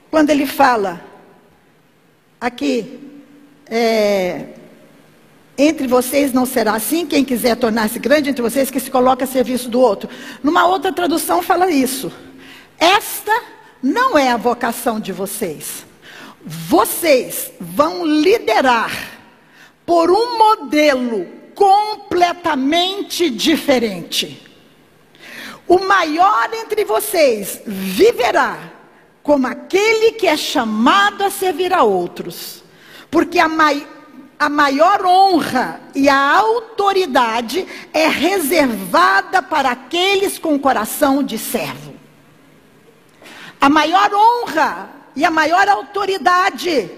quando 0.09 0.31
ele 0.31 0.47
fala 0.47 1.00
aqui, 2.41 3.00
é, 3.67 4.53
entre 5.55 5.85
vocês 5.85 6.33
não 6.33 6.47
será 6.47 6.74
assim, 6.74 7.05
quem 7.05 7.24
quiser 7.24 7.55
tornar-se 7.57 8.00
grande 8.00 8.31
entre 8.31 8.41
vocês, 8.41 8.71
que 8.71 8.79
se 8.79 8.89
coloque 8.89 9.24
a 9.24 9.27
serviço 9.27 9.69
do 9.69 9.79
outro. 9.79 10.09
Numa 10.41 10.65
outra 10.65 10.91
tradução 10.91 11.43
fala 11.43 11.69
isso. 11.69 12.12
Esta 12.79 13.53
não 13.82 14.17
é 14.17 14.32
a 14.32 14.38
vocação 14.38 15.00
de 15.00 15.12
vocês 15.12 15.86
vocês 16.46 17.51
vão 17.60 18.05
liderar 18.05 18.91
por 19.84 20.12
um 20.12 20.38
modelo 20.38 21.25
completamente 21.55 23.29
diferente. 23.32 24.44
O 25.67 25.79
maior 25.79 26.53
entre 26.53 26.86
vocês 26.86 27.62
viverá 27.65 28.60
como 29.24 29.48
aquele 29.48 30.12
que 30.12 30.27
é 30.27 30.38
chamado 30.38 31.24
a 31.24 31.32
servir 31.32 31.74
a 31.74 31.82
outros, 31.82 32.63
porque 33.10 33.39
a, 33.39 33.48
mai 33.48 33.88
a 34.38 34.48
maior 34.48 35.03
honra 35.03 35.82
e 35.96 36.08
a 36.08 36.38
autoridade 36.38 37.65
é 37.91 38.08
reservada 38.08 39.41
para 39.41 39.72
aqueles 39.72 40.38
com 40.38 40.60
coração 40.60 41.24
de 41.24 41.39
servo. 41.39 41.94
A 43.59 43.69
maior 43.69 44.12
honra 44.13 44.89
e 45.15 45.24
a 45.24 45.31
maior 45.31 45.67
autoridade 45.67 46.89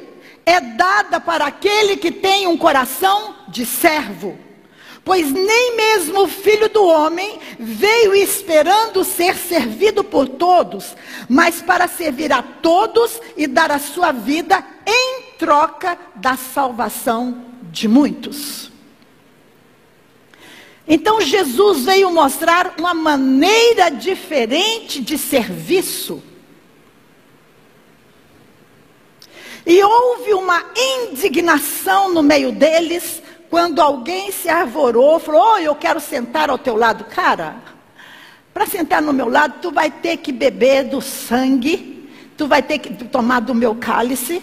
é 0.45 0.59
dada 0.61 1.19
para 1.19 1.45
aquele 1.45 1.97
que 1.97 2.11
tem 2.11 2.47
um 2.47 2.57
coração 2.57 3.35
de 3.47 3.65
servo. 3.65 4.37
Pois 5.03 5.31
nem 5.31 5.77
mesmo 5.77 6.23
o 6.23 6.27
filho 6.27 6.67
do 6.67 6.83
homem 6.85 7.39
veio 7.57 8.13
esperando 8.13 9.05
ser 9.05 9.37
servido 9.37 10.03
por 10.03 10.27
todos, 10.27 10.95
mas 11.29 11.61
para 11.61 11.87
servir 11.87 12.33
a 12.33 12.41
todos 12.41 13.21
e 13.37 13.47
dar 13.47 13.71
a 13.71 13.79
sua 13.79 14.11
vida 14.11 14.61
em 14.85 15.21
troca 15.37 15.97
da 16.15 16.35
salvação 16.35 17.45
de 17.71 17.87
muitos. 17.87 18.69
Então 20.87 21.19
Jesus 21.21 21.85
veio 21.85 22.11
mostrar 22.11 22.75
uma 22.77 22.93
maneira 22.93 23.89
diferente 23.89 25.01
de 25.01 25.17
serviço. 25.17 26.23
E 29.67 29.83
houve 29.83 30.33
uma 30.33 30.63
indignação 30.77 32.13
no 32.13 32.23
meio 32.23 32.53
deles, 32.53 33.21
quando 33.49 33.81
alguém 33.81 34.31
se 34.31 34.47
arvorou, 34.47 35.19
falou: 35.19 35.55
oh, 35.55 35.57
eu 35.57 35.75
quero 35.75 35.99
sentar 35.99 36.49
ao 36.49 36.57
teu 36.57 36.77
lado. 36.77 37.03
Cara, 37.03 37.57
para 38.53 38.65
sentar 38.65 39.01
no 39.01 39.11
meu 39.11 39.27
lado, 39.27 39.55
tu 39.61 39.69
vai 39.69 39.91
ter 39.91 40.17
que 40.17 40.31
beber 40.31 40.85
do 40.85 41.01
sangue, 41.01 42.09
tu 42.37 42.47
vai 42.47 42.63
ter 42.63 42.79
que 42.79 42.93
tomar 43.07 43.41
do 43.41 43.53
meu 43.53 43.75
cálice, 43.75 44.41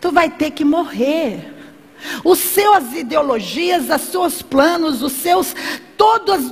tu 0.00 0.10
vai 0.10 0.30
ter 0.30 0.52
que 0.52 0.64
morrer. 0.64 1.59
Os 2.24 2.38
seus 2.38 2.92
ideologias, 2.94 3.88
os 3.88 4.10
seus 4.10 4.42
planos, 4.42 5.02
os 5.02 5.12
seus 5.12 5.54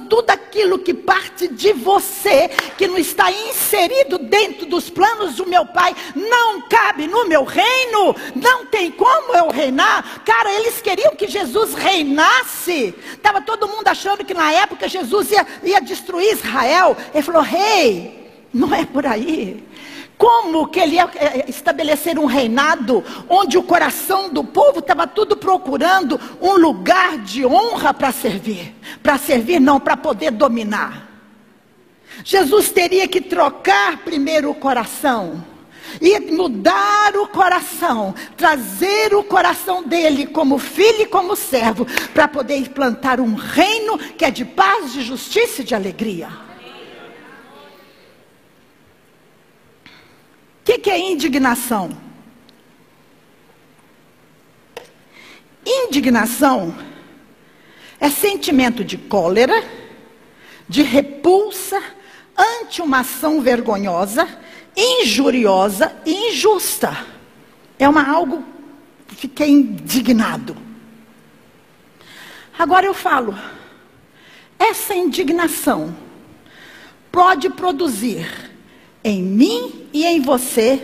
tudo 0.08 0.28
aquilo 0.28 0.78
que 0.78 0.92
parte 0.92 1.48
de 1.48 1.72
você, 1.72 2.48
que 2.76 2.86
não 2.86 2.98
está 2.98 3.32
inserido 3.32 4.18
dentro 4.18 4.66
dos 4.66 4.90
planos 4.90 5.36
do 5.36 5.46
meu 5.46 5.64
pai, 5.64 5.96
não 6.14 6.60
cabe 6.62 7.06
no 7.06 7.26
meu 7.26 7.44
reino, 7.44 8.14
não 8.34 8.66
tem 8.66 8.90
como 8.90 9.34
eu 9.34 9.48
reinar. 9.48 10.22
Cara, 10.22 10.52
eles 10.52 10.82
queriam 10.82 11.16
que 11.16 11.26
Jesus 11.26 11.72
reinasse. 11.72 12.94
Estava 13.12 13.40
todo 13.40 13.68
mundo 13.68 13.88
achando 13.88 14.24
que 14.24 14.34
na 14.34 14.52
época 14.52 14.86
Jesus 14.86 15.30
ia, 15.30 15.46
ia 15.64 15.80
destruir 15.80 16.32
Israel. 16.32 16.94
Ele 17.14 17.22
falou: 17.22 17.42
Rei, 17.42 17.88
hey, 17.88 18.30
não 18.52 18.74
é 18.74 18.84
por 18.84 19.06
aí. 19.06 19.66
Como 20.18 20.66
que 20.66 20.80
ele 20.80 20.96
ia 20.96 21.08
eh, 21.14 21.44
estabelecer 21.46 22.18
um 22.18 22.26
reinado 22.26 23.04
onde 23.28 23.56
o 23.56 23.62
coração 23.62 24.28
do 24.28 24.42
povo 24.42 24.80
estava 24.80 25.06
tudo 25.06 25.36
procurando 25.36 26.20
um 26.42 26.54
lugar 26.54 27.18
de 27.18 27.46
honra 27.46 27.94
para 27.94 28.10
servir? 28.10 28.74
Para 29.00 29.16
servir, 29.16 29.60
não, 29.60 29.78
para 29.78 29.96
poder 29.96 30.32
dominar. 30.32 31.08
Jesus 32.24 32.68
teria 32.70 33.06
que 33.06 33.20
trocar 33.20 33.98
primeiro 33.98 34.50
o 34.50 34.54
coração. 34.54 35.44
E 36.00 36.18
mudar 36.20 37.16
o 37.16 37.28
coração, 37.28 38.14
trazer 38.36 39.14
o 39.14 39.24
coração 39.24 39.82
dele 39.82 40.26
como 40.26 40.58
filho 40.58 41.02
e 41.02 41.06
como 41.06 41.34
servo, 41.34 41.86
para 42.12 42.28
poder 42.28 42.58
implantar 42.58 43.20
um 43.20 43.34
reino 43.34 43.96
que 43.96 44.24
é 44.24 44.30
de 44.30 44.44
paz, 44.44 44.92
de 44.92 45.00
justiça 45.00 45.62
e 45.62 45.64
de 45.64 45.74
alegria. 45.74 46.47
Que, 50.78 50.78
que 50.78 50.90
é 50.90 50.98
indignação? 50.98 51.90
Indignação 55.66 56.74
é 58.00 58.08
sentimento 58.08 58.84
de 58.84 58.96
cólera, 58.96 59.62
de 60.68 60.82
repulsa 60.82 61.82
ante 62.36 62.80
uma 62.80 63.00
ação 63.00 63.40
vergonhosa, 63.40 64.26
injuriosa 64.76 65.94
e 66.06 66.30
injusta. 66.30 67.06
É 67.78 67.88
uma 67.88 68.08
algo 68.08 68.44
fiquei 69.08 69.48
indignado. 69.48 70.56
Agora 72.56 72.86
eu 72.86 72.94
falo, 72.94 73.36
essa 74.58 74.94
indignação 74.94 75.96
pode 77.10 77.50
produzir 77.50 78.47
em 79.02 79.22
mim 79.22 79.88
e 79.92 80.04
em 80.04 80.20
você 80.20 80.80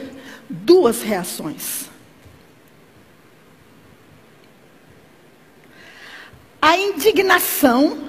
duas 0.49 1.03
reações. 1.03 1.85
A 6.61 6.79
indignação 6.79 8.09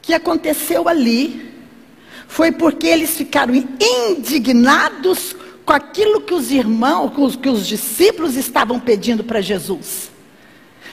que 0.00 0.14
aconteceu 0.14 0.88
ali 0.88 1.52
foi 2.28 2.50
porque 2.50 2.86
eles 2.86 3.16
ficaram 3.16 3.54
indignados 3.54 5.36
com 5.64 5.72
aquilo 5.72 6.20
que 6.20 6.32
os 6.32 6.50
irmãos, 6.50 7.36
que 7.36 7.48
os 7.48 7.66
discípulos 7.66 8.36
estavam 8.36 8.78
pedindo 8.78 9.24
para 9.24 9.40
Jesus. 9.40 10.10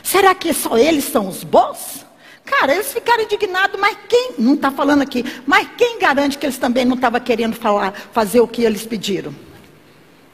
Será 0.01 0.35
que 0.35 0.53
só 0.53 0.77
eles 0.77 1.05
são 1.05 1.29
os 1.29 1.43
bons? 1.43 2.02
Cara, 2.45 2.73
eles 2.73 2.91
ficaram 2.91 3.23
indignados, 3.23 3.79
mas 3.79 3.97
quem, 4.07 4.33
não 4.37 4.55
está 4.55 4.69
falando 4.69 5.01
aqui, 5.01 5.23
mas 5.45 5.67
quem 5.77 5.97
garante 5.97 6.37
que 6.37 6.45
eles 6.45 6.57
também 6.57 6.83
não 6.83 6.95
estavam 6.95 7.19
querendo 7.19 7.55
falar, 7.55 7.93
fazer 8.11 8.41
o 8.41 8.47
que 8.47 8.63
eles 8.63 8.85
pediram? 8.85 9.33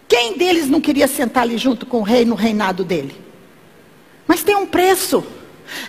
Quem 0.07 0.35
deles 0.35 0.67
não 0.67 0.81
queria 0.81 1.07
sentar 1.07 1.43
ali 1.43 1.57
junto 1.57 1.85
com 1.85 1.99
o 1.99 2.03
rei 2.03 2.25
no 2.25 2.33
reinado 2.33 2.83
dele? 2.83 3.15
Mas 4.27 4.43
tem 4.43 4.55
um 4.55 4.65
preço. 4.65 5.23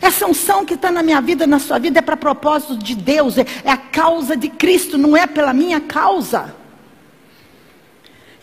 Essa 0.01 0.27
unção 0.27 0.65
que 0.67 0.75
está 0.75 0.91
na 0.91 1.03
minha 1.03 1.23
vida, 1.23 1.47
na 1.47 1.59
sua 1.59 1.79
vida, 1.79 2.01
é 2.01 2.03
para 2.03 2.19
propósito 2.19 2.77
de 2.77 2.95
Deus, 2.95 3.39
é, 3.39 3.47
é 3.65 3.71
a 3.71 3.79
causa 3.79 4.37
de 4.37 4.51
Cristo, 4.51 4.99
não 4.99 5.17
é 5.17 5.27
pela 5.27 5.55
minha 5.55 5.81
causa. 5.81 6.55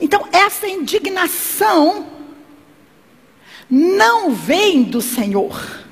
Então, 0.01 0.27
essa 0.31 0.67
indignação 0.67 2.07
não 3.69 4.31
vem 4.31 4.81
do 4.81 5.01
Senhor. 5.01 5.86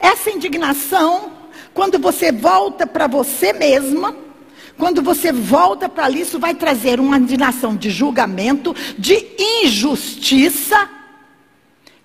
Essa 0.00 0.30
indignação, 0.30 1.32
quando 1.74 1.98
você 1.98 2.32
volta 2.32 2.86
para 2.86 3.06
você 3.06 3.52
mesma, 3.52 4.16
quando 4.78 5.02
você 5.02 5.30
volta 5.30 5.88
para 5.88 6.06
ali, 6.06 6.22
isso 6.22 6.38
vai 6.38 6.54
trazer 6.54 6.98
uma 6.98 7.18
indignação 7.18 7.76
de 7.76 7.90
julgamento, 7.90 8.74
de 8.98 9.26
injustiça. 9.38 10.88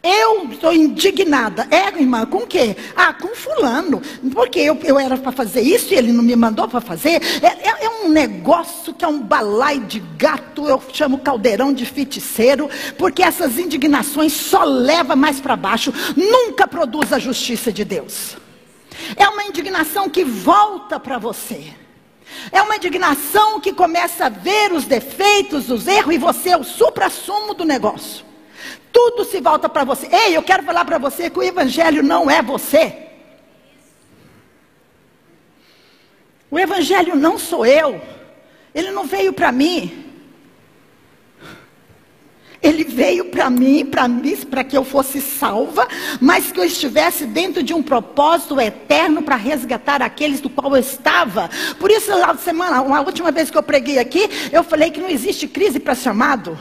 Eu 0.06 0.52
estou 0.52 0.72
indignada. 0.72 1.68
É, 1.72 1.88
irmã, 1.88 2.28
com 2.28 2.44
o 2.44 2.48
quê? 2.48 2.78
Ah, 2.96 3.12
com 3.12 3.30
fulano. 3.30 4.00
Porque 4.32 4.60
eu, 4.60 4.78
eu 4.84 5.00
era 5.00 5.18
para 5.18 5.32
fazer 5.32 5.62
isso 5.62 5.92
e 5.92 5.98
ele 5.98 6.12
não 6.12 6.24
me 6.24 6.36
mandou 6.36 6.68
para 6.68 6.80
fazer. 6.80 7.20
É, 7.42 7.48
é, 7.48 7.86
é, 7.86 7.90
um 7.90 8.10
negócio 8.10 8.94
que 8.94 9.04
é 9.04 9.08
um 9.08 9.20
balai 9.20 9.80
de 9.80 10.00
gato, 10.16 10.70
eu 10.70 10.80
chamo 10.94 11.18
caldeirão 11.18 11.74
de 11.74 11.88
feiticeiro, 11.88 12.70
porque 13.00 13.24
essas 13.24 13.58
indignações 13.58 14.32
só 14.32 14.64
levam 14.64 15.18
mais 15.18 15.40
para 15.40 15.56
baixo, 15.56 15.92
nunca 16.16 16.68
produz 16.68 17.12
a 17.12 17.18
justiça 17.18 17.72
de 17.72 17.84
Deus. 17.84 18.38
É 19.16 19.28
uma 19.28 19.44
indignação 19.44 20.08
que 20.08 20.24
volta 20.24 21.00
para 21.00 21.18
você. 21.18 21.74
É 22.52 22.62
uma 22.62 22.76
indignação 22.76 23.60
que 23.60 23.74
começa 23.74 24.28
a 24.28 24.30
ver 24.30 24.72
os 24.72 24.86
defeitos, 24.86 25.72
os 25.72 25.88
erros, 25.88 26.14
e 26.14 26.20
você 26.20 26.50
é 26.50 26.58
o 26.58 26.64
supra-sumo 26.64 27.56
do 27.56 27.66
negócio 27.66 28.35
tudo 28.96 29.26
se 29.26 29.42
volta 29.42 29.68
para 29.68 29.84
você. 29.84 30.08
Ei, 30.10 30.38
eu 30.38 30.42
quero 30.42 30.64
falar 30.64 30.86
para 30.86 30.98
você 30.98 31.30
que 31.30 31.38
o 31.38 31.44
Evangelho 31.44 32.02
não 32.02 32.32
é 32.32 32.42
você. 32.42 32.96
O 36.50 36.58
Evangelho 36.58 37.14
não 37.14 37.38
sou 37.38 37.66
eu. 37.66 38.02
Ele 38.74 38.92
não 38.92 39.04
veio 39.06 39.34
para 39.34 39.52
mim. 39.52 40.06
Ele 42.64 42.86
veio 42.86 43.26
para 43.26 43.50
mim, 43.50 43.86
para 43.86 44.08
mim, 44.08 44.38
para 44.38 44.64
que 44.64 44.78
eu 44.78 44.86
fosse 44.86 45.20
salva, 45.20 45.88
mas 46.22 46.54
que 46.54 46.60
eu 46.60 46.64
estivesse 46.64 47.26
dentro 47.26 47.62
de 47.62 47.74
um 47.74 47.84
propósito 47.84 48.60
eterno 48.62 49.22
para 49.22 49.36
resgatar 49.36 50.02
aqueles 50.02 50.40
do 50.40 50.50
qual 50.50 50.74
eu 50.74 50.80
estava. 50.80 51.50
Por 51.80 51.92
isso, 51.92 52.18
na 52.18 52.34
semana, 52.38 52.78
a 52.78 53.02
última 53.02 53.30
vez 53.30 53.52
que 53.52 53.58
eu 53.58 53.62
preguei 53.62 54.00
aqui, 54.00 54.30
eu 54.54 54.64
falei 54.64 54.90
que 54.90 55.02
não 55.02 55.10
existe 55.10 55.50
crise 55.50 55.82
para 55.82 55.94
chamado. 55.94 56.58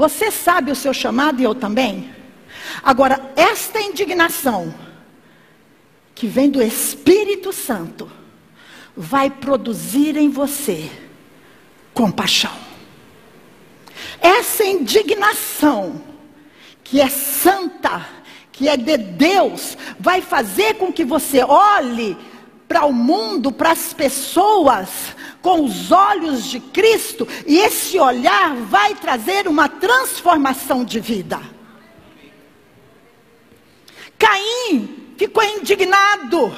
Você 0.00 0.30
sabe 0.30 0.72
o 0.72 0.74
seu 0.74 0.94
chamado 0.94 1.42
e 1.42 1.44
eu 1.44 1.54
também? 1.54 2.10
Agora, 2.82 3.20
esta 3.36 3.82
indignação 3.82 4.74
que 6.14 6.26
vem 6.26 6.48
do 6.48 6.62
Espírito 6.62 7.52
Santo 7.52 8.10
vai 8.96 9.28
produzir 9.28 10.16
em 10.16 10.30
você 10.30 10.90
compaixão. 11.92 12.56
Essa 14.22 14.64
indignação 14.64 16.00
que 16.82 16.98
é 16.98 17.10
santa, 17.10 18.08
que 18.50 18.70
é 18.70 18.78
de 18.78 18.96
Deus, 18.96 19.76
vai 19.98 20.22
fazer 20.22 20.76
com 20.76 20.90
que 20.90 21.04
você 21.04 21.44
olhe 21.44 22.16
para 22.66 22.86
o 22.86 22.92
mundo, 22.94 23.52
para 23.52 23.72
as 23.72 23.92
pessoas, 23.92 25.14
com 25.42 25.64
os 25.64 25.90
olhos 25.90 26.44
de 26.44 26.60
Cristo, 26.60 27.26
e 27.46 27.58
esse 27.58 27.98
olhar 27.98 28.54
vai 28.56 28.94
trazer 28.94 29.48
uma 29.48 29.68
transformação 29.68 30.84
de 30.84 31.00
vida. 31.00 31.40
Caim 34.18 35.14
ficou 35.16 35.42
indignado, 35.42 36.52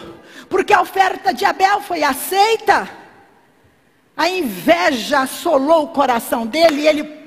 porque 0.48 0.72
a 0.72 0.80
oferta 0.80 1.32
de 1.32 1.44
Abel 1.44 1.80
foi 1.80 2.02
aceita. 2.02 2.88
A 4.16 4.28
inveja 4.28 5.20
assolou 5.20 5.84
o 5.84 5.88
coração 5.88 6.46
dele 6.46 6.82
e 6.82 6.88
ele 6.88 7.26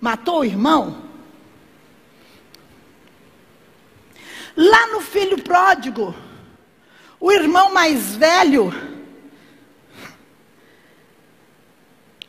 matou 0.00 0.40
o 0.40 0.44
irmão. 0.44 1.04
Lá 4.56 4.86
no 4.86 5.00
filho 5.00 5.42
pródigo, 5.42 6.14
o 7.20 7.30
irmão 7.30 7.72
mais 7.74 8.16
velho 8.16 8.95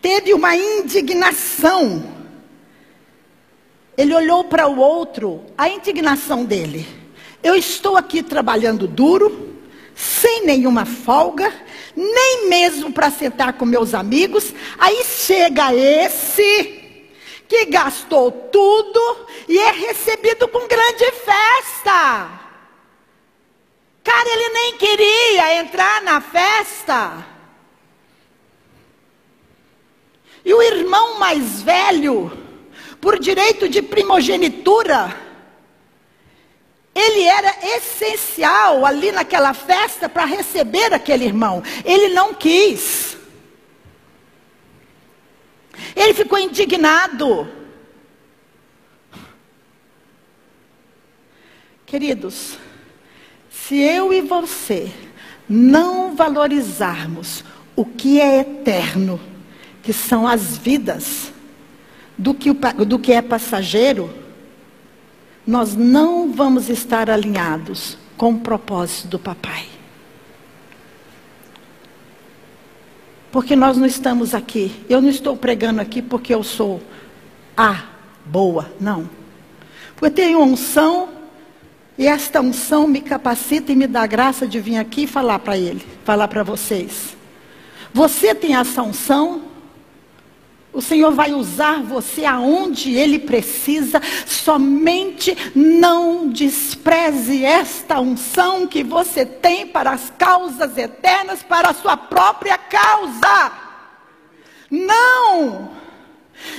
teve 0.07 0.33
uma 0.33 0.55
indignação. 0.55 2.01
Ele 3.97 4.15
olhou 4.15 4.45
para 4.45 4.65
o 4.65 4.79
outro, 4.79 5.43
a 5.57 5.67
indignação 5.67 6.45
dele. 6.45 6.87
Eu 7.43 7.55
estou 7.55 7.97
aqui 7.97 8.23
trabalhando 8.23 8.87
duro, 8.87 9.53
sem 9.93 10.45
nenhuma 10.45 10.85
folga, 10.85 11.53
nem 11.93 12.47
mesmo 12.47 12.89
para 12.93 13.11
sentar 13.11 13.51
com 13.53 13.65
meus 13.65 13.93
amigos. 13.93 14.53
Aí 14.79 15.03
chega 15.03 15.73
esse 15.73 16.85
que 17.45 17.65
gastou 17.65 18.31
tudo 18.31 19.27
e 19.45 19.59
é 19.59 19.71
recebido 19.71 20.47
com 20.47 20.69
grande 20.69 21.11
festa. 21.11 22.31
Cara, 24.05 24.29
ele 24.29 24.49
nem 24.53 24.77
queria 24.77 25.59
entrar 25.59 26.01
na 26.01 26.21
festa. 26.21 27.36
E 30.47 30.53
o 30.53 30.61
irmão 30.61 31.19
mais 31.19 31.61
velho, 31.61 32.31
por 33.01 33.19
direito 33.19 33.67
de 33.67 33.81
primogenitura, 33.81 35.13
ele 36.95 37.23
era 37.23 37.53
essencial 37.75 38.85
ali 38.85 39.11
naquela 39.11 39.53
festa 39.53 40.07
para 40.07 40.23
receber 40.23 40.93
aquele 40.93 41.25
irmão. 41.25 41.61
Ele 41.83 42.13
não 42.13 42.33
quis. 42.33 43.17
Ele 45.93 46.13
ficou 46.13 46.39
indignado. 46.39 47.45
Queridos, 51.85 52.57
se 53.49 53.77
eu 53.77 54.13
e 54.13 54.21
você 54.21 54.89
não 55.49 56.15
valorizarmos 56.15 57.43
o 57.75 57.83
que 57.83 58.21
é 58.21 58.39
eterno, 58.39 59.19
que 59.87 59.93
são 59.93 60.27
as 60.27 60.57
vidas, 60.57 61.31
do 62.17 62.33
que, 62.33 62.51
do 62.51 62.99
que 62.99 63.13
é 63.13 63.21
passageiro, 63.21 64.13
nós 65.45 65.77
não 65.77 66.29
vamos 66.29 66.67
estar 66.67 67.09
alinhados 67.09 67.97
com 68.17 68.33
o 68.33 68.39
propósito 68.41 69.07
do 69.07 69.17
papai. 69.17 69.65
Porque 73.31 73.55
nós 73.55 73.77
não 73.77 73.85
estamos 73.85 74.35
aqui. 74.35 74.75
Eu 74.89 74.99
não 75.01 75.07
estou 75.07 75.37
pregando 75.37 75.79
aqui 75.79 76.01
porque 76.01 76.33
eu 76.33 76.43
sou 76.43 76.81
a 77.55 77.85
boa, 78.25 78.69
não. 78.81 79.09
Porque 79.95 80.07
eu 80.07 80.11
tenho 80.11 80.43
unção 80.43 81.07
e 81.97 82.05
esta 82.07 82.41
unção 82.41 82.89
me 82.89 82.99
capacita 82.99 83.71
e 83.71 83.75
me 83.77 83.87
dá 83.87 84.05
graça 84.05 84.45
de 84.45 84.59
vir 84.59 84.79
aqui 84.79 85.03
e 85.03 85.07
falar 85.07 85.39
para 85.39 85.57
ele, 85.57 85.81
falar 86.03 86.27
para 86.27 86.43
vocês. 86.43 87.15
Você 87.93 88.35
tem 88.35 88.53
essa 88.53 88.83
unção, 88.83 89.47
o 90.73 90.81
Senhor 90.81 91.11
vai 91.11 91.33
usar 91.33 91.81
você 91.81 92.25
aonde 92.25 92.93
Ele 92.93 93.17
precisa, 93.17 94.01
somente 94.25 95.35
não 95.55 96.29
despreze 96.29 97.43
esta 97.43 97.99
unção 97.99 98.67
que 98.67 98.83
você 98.83 99.25
tem 99.25 99.65
para 99.67 99.91
as 99.91 100.11
causas 100.17 100.77
eternas, 100.77 101.41
para 101.41 101.69
a 101.69 101.73
sua 101.73 101.97
própria 101.97 102.57
causa. 102.57 103.51
Não! 104.69 105.71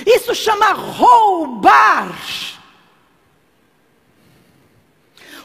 Isso 0.05 0.35
chama 0.35 0.73
roubar. 0.73 2.58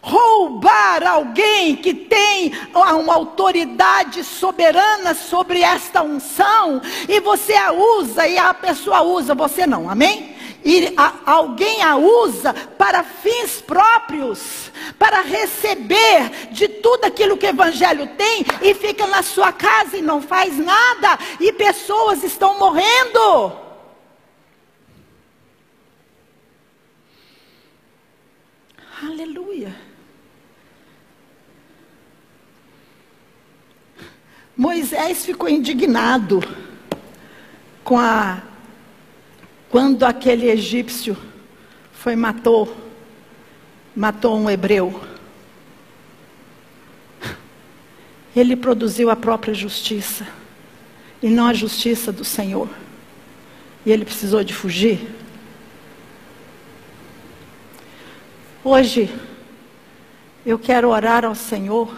Roubar 0.04 1.02
alguém 1.02 1.74
que 1.76 1.94
tem 1.94 2.52
uma 2.74 3.14
autoridade 3.14 4.22
soberana 4.22 5.14
sobre 5.14 5.62
esta 5.62 6.02
unção, 6.02 6.82
e 7.08 7.18
você 7.20 7.54
a 7.54 7.72
usa 7.72 8.28
e 8.28 8.36
a 8.36 8.52
pessoa 8.52 9.00
usa, 9.00 9.34
você 9.34 9.66
não, 9.66 9.88
amém? 9.88 10.36
E 10.62 10.92
a, 10.96 11.14
alguém 11.24 11.82
a 11.82 11.96
usa 11.96 12.52
para 12.52 13.02
fins 13.02 13.62
próprios, 13.62 14.70
para 14.98 15.22
receber 15.22 16.48
de 16.50 16.68
tudo 16.68 17.06
aquilo 17.06 17.38
que 17.38 17.46
o 17.46 17.48
Evangelho 17.48 18.06
tem, 18.08 18.44
e 18.60 18.74
fica 18.74 19.06
na 19.06 19.22
sua 19.22 19.52
casa 19.52 19.96
e 19.96 20.02
não 20.02 20.20
faz 20.20 20.58
nada, 20.58 21.18
e 21.40 21.50
pessoas 21.50 22.22
estão 22.22 22.58
morrendo. 22.58 23.52
Aleluia. 29.02 29.93
Moisés 34.56 35.24
ficou 35.24 35.48
indignado 35.48 36.40
com 37.82 37.98
a 37.98 38.42
quando 39.68 40.04
aquele 40.04 40.48
egípcio 40.48 41.16
foi 41.92 42.14
matou 42.14 42.84
matou 43.94 44.36
um 44.36 44.50
hebreu. 44.50 45.00
Ele 48.34 48.56
produziu 48.56 49.10
a 49.10 49.16
própria 49.16 49.54
justiça 49.54 50.26
e 51.22 51.28
não 51.28 51.46
a 51.46 51.54
justiça 51.54 52.10
do 52.10 52.24
Senhor. 52.24 52.68
E 53.86 53.92
ele 53.92 54.04
precisou 54.04 54.42
de 54.42 54.52
fugir. 54.52 55.14
Hoje 58.64 59.14
eu 60.44 60.58
quero 60.58 60.88
orar 60.88 61.24
ao 61.24 61.34
Senhor 61.34 61.96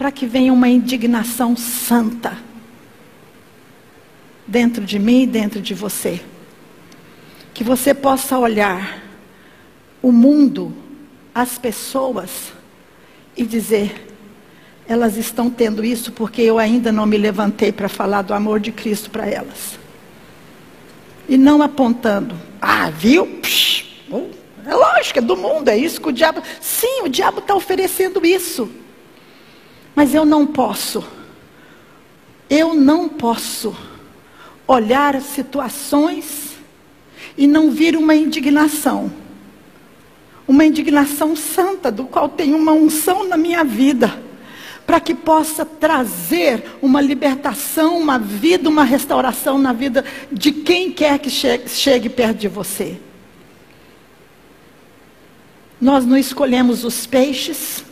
para 0.00 0.10
que 0.10 0.24
venha 0.24 0.50
uma 0.50 0.66
indignação 0.66 1.54
santa 1.54 2.38
dentro 4.46 4.82
de 4.82 4.98
mim 4.98 5.24
e 5.24 5.26
dentro 5.26 5.60
de 5.60 5.74
você. 5.74 6.22
Que 7.52 7.62
você 7.62 7.92
possa 7.92 8.38
olhar 8.38 9.02
o 10.00 10.10
mundo, 10.10 10.74
as 11.34 11.58
pessoas 11.58 12.50
e 13.36 13.44
dizer: 13.44 14.16
elas 14.88 15.18
estão 15.18 15.50
tendo 15.50 15.84
isso 15.84 16.12
porque 16.12 16.40
eu 16.40 16.58
ainda 16.58 16.90
não 16.90 17.04
me 17.04 17.18
levantei 17.18 17.70
para 17.70 17.86
falar 17.86 18.22
do 18.22 18.32
amor 18.32 18.58
de 18.58 18.72
Cristo 18.72 19.10
para 19.10 19.26
elas. 19.26 19.78
E 21.28 21.36
não 21.36 21.60
apontando, 21.60 22.34
ah, 22.58 22.88
viu? 22.88 23.26
Psh, 23.26 23.84
oh, 24.10 24.28
é 24.64 24.74
lógico, 24.74 25.18
é 25.18 25.22
do 25.22 25.36
mundo, 25.36 25.68
é 25.68 25.76
isso 25.76 26.00
que 26.00 26.08
o 26.08 26.12
diabo. 26.12 26.42
Sim, 26.58 27.02
o 27.02 27.08
diabo 27.10 27.40
está 27.40 27.54
oferecendo 27.54 28.24
isso. 28.24 28.80
Mas 30.00 30.14
eu 30.14 30.24
não 30.24 30.46
posso, 30.46 31.04
eu 32.48 32.72
não 32.72 33.06
posso 33.06 33.76
olhar 34.66 35.20
situações 35.20 36.52
e 37.36 37.46
não 37.46 37.70
vir 37.70 37.94
uma 37.98 38.14
indignação. 38.14 39.12
Uma 40.48 40.64
indignação 40.64 41.36
santa, 41.36 41.92
do 41.92 42.04
qual 42.04 42.30
tem 42.30 42.54
uma 42.54 42.72
unção 42.72 43.28
na 43.28 43.36
minha 43.36 43.62
vida, 43.62 44.18
para 44.86 45.00
que 45.00 45.14
possa 45.14 45.66
trazer 45.66 46.64
uma 46.80 47.02
libertação, 47.02 47.98
uma 47.98 48.18
vida, 48.18 48.70
uma 48.70 48.84
restauração 48.84 49.58
na 49.58 49.74
vida 49.74 50.02
de 50.32 50.50
quem 50.50 50.90
quer 50.90 51.18
que 51.18 51.28
chegue 51.28 52.08
perto 52.08 52.38
de 52.38 52.48
você. 52.48 52.98
Nós 55.78 56.06
não 56.06 56.16
escolhemos 56.16 56.84
os 56.86 57.06
peixes, 57.06 57.84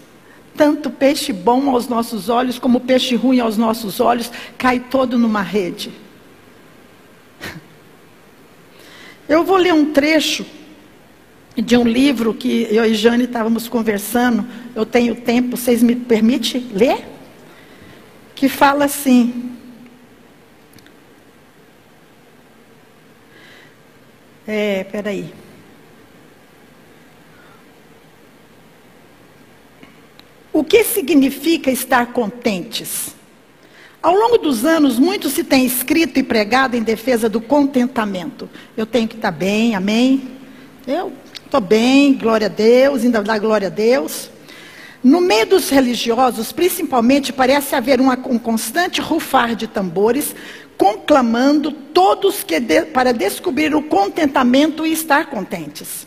tanto 0.59 0.91
peixe 0.91 1.33
bom 1.33 1.71
aos 1.71 1.87
nossos 1.87 2.29
olhos, 2.29 2.59
como 2.59 2.81
peixe 2.81 3.15
ruim 3.15 3.39
aos 3.39 3.57
nossos 3.57 4.01
olhos, 4.01 4.31
cai 4.59 4.81
todo 4.81 5.17
numa 5.17 5.41
rede. 5.41 5.93
Eu 9.29 9.45
vou 9.45 9.57
ler 9.57 9.73
um 9.73 9.93
trecho 9.93 10.45
de 11.57 11.77
um 11.77 11.85
livro 11.85 12.35
que 12.35 12.67
eu 12.71 12.85
e 12.85 12.95
Jane 12.95 13.25
estávamos 13.25 13.69
conversando. 13.69 14.47
Eu 14.75 14.87
tenho 14.87 15.15
tempo, 15.15 15.57
vocês 15.57 15.83
me 15.83 15.95
permitem 15.95 16.67
ler? 16.73 17.05
Que 18.35 18.49
fala 18.49 18.87
assim: 18.87 19.55
É, 24.47 24.85
peraí. 24.85 25.31
Que 30.79 30.85
significa 30.85 31.73
estar 31.73 32.13
contentes? 32.13 33.09
Ao 34.01 34.15
longo 34.15 34.39
dos 34.39 34.65
anos, 34.65 34.97
muito 34.97 35.29
se 35.29 35.43
tem 35.43 35.67
escrito 35.67 36.21
e 36.21 36.23
pregado 36.23 36.77
em 36.77 36.83
defesa 36.85 37.29
do 37.29 37.41
contentamento. 37.41 38.49
Eu 38.77 38.87
tenho 38.87 39.09
que 39.09 39.17
estar 39.17 39.33
bem, 39.33 39.75
amém? 39.75 40.31
Eu 40.87 41.13
estou 41.45 41.61
bem, 41.61 42.15
glória 42.15 42.47
a 42.47 42.51
Deus, 42.51 43.03
ainda 43.03 43.21
dá 43.25 43.37
glória 43.39 43.67
a 43.67 43.71
Deus. 43.71 44.31
No 45.03 45.21
meio 45.21 45.47
dos 45.47 45.69
religiosos, 45.69 46.53
principalmente, 46.53 47.33
parece 47.33 47.75
haver 47.75 48.01
uma, 48.01 48.17
um 48.27 48.39
constante 48.39 49.01
rufar 49.01 49.57
de 49.57 49.67
tambores, 49.67 50.33
conclamando 50.77 51.73
todos 51.73 52.45
de, 52.45 52.83
para 52.83 53.13
descobrir 53.13 53.75
o 53.75 53.83
contentamento 53.83 54.87
e 54.87 54.93
estar 54.93 55.27
contentes. 55.27 56.07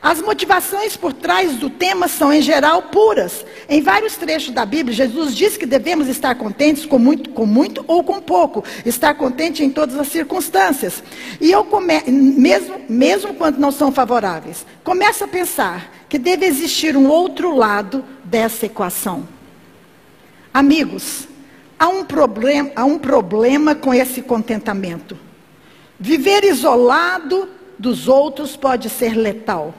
As 0.00 0.22
motivações 0.22 0.96
por 0.96 1.12
trás 1.12 1.56
do 1.56 1.68
tema 1.68 2.06
são, 2.06 2.32
em 2.32 2.40
geral, 2.40 2.82
puras. 2.82 3.44
Em 3.68 3.82
vários 3.82 4.16
trechos 4.16 4.54
da 4.54 4.64
Bíblia, 4.64 4.94
Jesus 4.94 5.34
diz 5.34 5.56
que 5.56 5.66
devemos 5.66 6.06
estar 6.06 6.36
contentes 6.36 6.86
com 6.86 6.98
muito, 6.98 7.30
com 7.30 7.44
muito 7.44 7.84
ou 7.88 8.04
com 8.04 8.20
pouco. 8.20 8.62
Estar 8.86 9.14
contente 9.14 9.64
em 9.64 9.70
todas 9.70 9.98
as 9.98 10.06
circunstâncias. 10.06 11.02
E 11.40 11.50
eu, 11.50 11.64
come, 11.64 12.00
mesmo, 12.06 12.80
mesmo 12.88 13.34
quando 13.34 13.58
não 13.58 13.72
são 13.72 13.90
favoráveis, 13.90 14.64
começo 14.84 15.24
a 15.24 15.28
pensar 15.28 15.92
que 16.08 16.18
deve 16.18 16.46
existir 16.46 16.96
um 16.96 17.08
outro 17.08 17.54
lado 17.54 18.04
dessa 18.22 18.66
equação. 18.66 19.26
Amigos, 20.54 21.26
há 21.76 21.88
um 21.88 22.04
problema, 22.04 22.70
há 22.76 22.84
um 22.84 22.98
problema 22.98 23.74
com 23.74 23.92
esse 23.92 24.22
contentamento. 24.22 25.18
Viver 25.98 26.44
isolado 26.44 27.48
dos 27.76 28.06
outros 28.06 28.56
pode 28.56 28.88
ser 28.88 29.14
letal. 29.14 29.74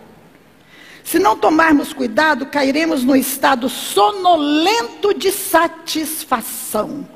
Se 1.10 1.18
não 1.18 1.36
tomarmos 1.36 1.92
cuidado, 1.92 2.46
cairemos 2.46 3.04
no 3.04 3.16
estado 3.16 3.68
sonolento 3.68 5.12
de 5.12 5.32
satisfação. 5.32 7.10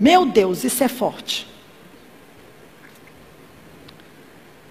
Meu 0.00 0.26
Deus, 0.26 0.64
isso 0.64 0.82
é 0.82 0.88
forte. 0.88 1.46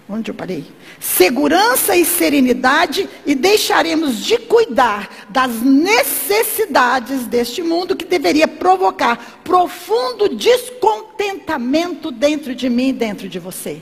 Onde 0.06 0.30
eu 0.30 0.34
parei? 0.34 0.66
Segurança 1.00 1.96
e 1.96 2.04
serenidade, 2.04 3.08
e 3.24 3.34
deixaremos 3.34 4.22
de 4.22 4.36
cuidar 4.36 5.24
das 5.30 5.62
necessidades 5.62 7.26
deste 7.26 7.62
mundo 7.62 7.96
que 7.96 8.04
deveria 8.04 8.46
provocar 8.46 9.40
profundo 9.42 10.28
descontentamento 10.36 12.10
dentro 12.10 12.54
de 12.54 12.68
mim 12.68 12.88
e 12.88 12.92
dentro 12.92 13.26
de 13.26 13.38
você. 13.38 13.80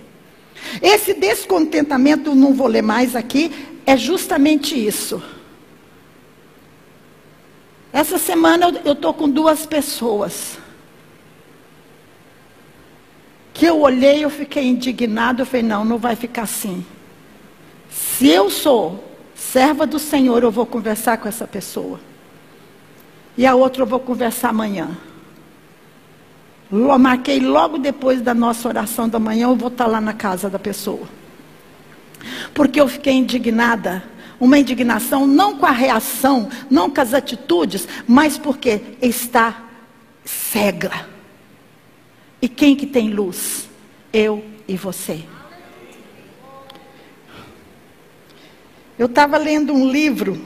Esse 0.80 1.14
descontentamento, 1.14 2.32
não 2.32 2.54
vou 2.54 2.68
ler 2.68 2.82
mais 2.82 3.16
aqui, 3.16 3.73
é 3.86 3.96
justamente 3.96 4.74
isso. 4.74 5.22
Essa 7.92 8.18
semana 8.18 8.72
eu 8.84 8.92
estou 8.92 9.14
com 9.14 9.28
duas 9.28 9.66
pessoas. 9.66 10.58
Que 13.52 13.66
eu 13.66 13.80
olhei, 13.80 14.24
eu 14.24 14.30
fiquei 14.30 14.64
indignado, 14.64 15.42
eu 15.42 15.46
falei, 15.46 15.62
não, 15.62 15.84
não 15.84 15.98
vai 15.98 16.16
ficar 16.16 16.42
assim. 16.42 16.84
Se 17.88 18.28
eu 18.28 18.50
sou 18.50 19.04
serva 19.34 19.86
do 19.86 19.98
Senhor, 19.98 20.42
eu 20.42 20.50
vou 20.50 20.66
conversar 20.66 21.18
com 21.18 21.28
essa 21.28 21.46
pessoa. 21.46 22.00
E 23.36 23.46
a 23.46 23.54
outra 23.54 23.82
eu 23.82 23.86
vou 23.86 24.00
conversar 24.00 24.48
amanhã. 24.48 24.96
Marquei 26.98 27.38
logo 27.38 27.78
depois 27.78 28.20
da 28.20 28.34
nossa 28.34 28.66
oração 28.66 29.08
da 29.08 29.20
manhã, 29.20 29.46
eu 29.46 29.54
vou 29.54 29.68
estar 29.68 29.86
lá 29.86 30.00
na 30.00 30.12
casa 30.12 30.50
da 30.50 30.58
pessoa 30.58 31.06
porque 32.54 32.80
eu 32.80 32.88
fiquei 32.88 33.14
indignada. 33.14 34.04
Uma 34.38 34.58
indignação 34.58 35.26
não 35.26 35.58
com 35.58 35.66
a 35.66 35.70
reação, 35.70 36.48
não 36.70 36.90
com 36.90 37.00
as 37.00 37.14
atitudes, 37.14 37.86
mas 38.06 38.38
porque 38.38 38.80
está 39.00 39.64
cega. 40.24 41.06
E 42.40 42.48
quem 42.48 42.76
que 42.76 42.86
tem 42.86 43.10
luz? 43.10 43.68
Eu 44.12 44.44
e 44.66 44.76
você. 44.76 45.24
Eu 48.98 49.06
estava 49.06 49.36
lendo 49.36 49.72
um 49.72 49.90
livro, 49.90 50.40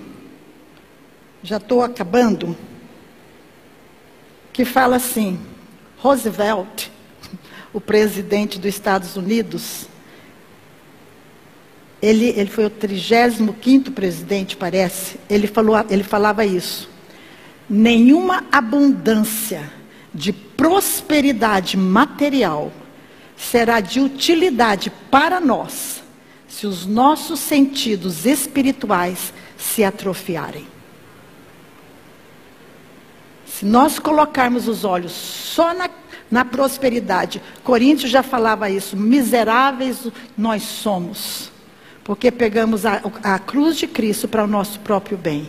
já 1.43 1.59
estou 1.59 1.83
acabando, 1.83 2.57
que 4.53 4.65
fala 4.65 4.97
assim: 4.97 5.39
Roosevelt, 5.99 6.89
o 7.73 7.81
presidente 7.81 8.59
dos 8.59 8.69
Estados 8.69 9.17
Unidos, 9.17 9.87
ele, 12.01 12.27
ele 12.37 12.49
foi 12.49 12.65
o 12.67 12.71
35 12.71 13.91
presidente, 13.91 14.57
parece. 14.57 15.19
Ele, 15.29 15.47
falou, 15.47 15.77
ele 15.91 16.05
falava 16.05 16.45
isso. 16.45 16.89
Nenhuma 17.69 18.45
abundância 18.51 19.71
de 20.15 20.33
prosperidade 20.33 21.77
material 21.77 22.73
será 23.37 23.81
de 23.81 24.01
utilidade 24.01 24.91
para 25.11 25.41
nós 25.41 26.03
se 26.49 26.67
os 26.67 26.87
nossos 26.87 27.41
sentidos 27.41 28.25
espirituais 28.25 29.33
se 29.57 29.85
atrofiarem. 29.85 30.67
Se 33.45 33.67
nós 33.67 33.99
colocarmos 33.99 34.67
os 34.67 34.85
olhos 34.85 35.13
só 35.13 35.75
na, 35.75 35.91
na 36.31 36.45
prosperidade, 36.45 37.43
Coríntios 37.63 38.11
já 38.11 38.23
falava 38.23 38.71
isso, 38.71 38.97
miseráveis 38.97 40.09
nós 40.37 40.63
somos 40.63 41.51
porque 42.09 42.31
pegamos 42.31 42.87
a, 42.87 43.03
a 43.23 43.39
cruz 43.39 43.77
de 43.77 43.87
Cristo 43.87 44.27
para 44.27 44.43
o 44.43 44.47
nosso 44.47 44.81
próprio 44.81 45.19
bem. 45.19 45.47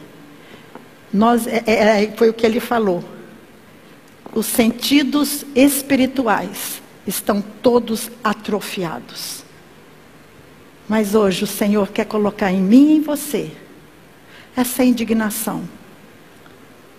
Nós, 1.12 1.48
é, 1.48 1.64
é, 1.66 2.04
é, 2.04 2.12
foi 2.18 2.28
o 2.28 2.34
que 2.34 2.46
ele 2.46 2.60
falou. 2.60 3.02
Os 4.34 4.46
sentidos 4.46 5.46
espirituais 5.56 6.82
estão 7.08 7.42
todos 7.42 8.12
atrofiados. 8.22 9.46
Mas 10.90 11.16
hoje 11.16 11.46
o 11.46 11.48
Senhor 11.48 11.88
quer 11.94 12.04
colocar 12.04 12.52
em 12.52 12.62
mim 12.62 12.90
e 12.90 12.98
em 12.98 13.02
você 13.02 13.52
essa 14.54 14.84
indignação. 14.84 15.64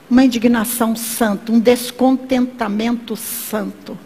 Uma 0.09 0.25
indignação 0.25 0.96
santa, 0.96 1.53
um 1.53 1.61
descontentamento 1.61 3.14
santo 3.14 3.99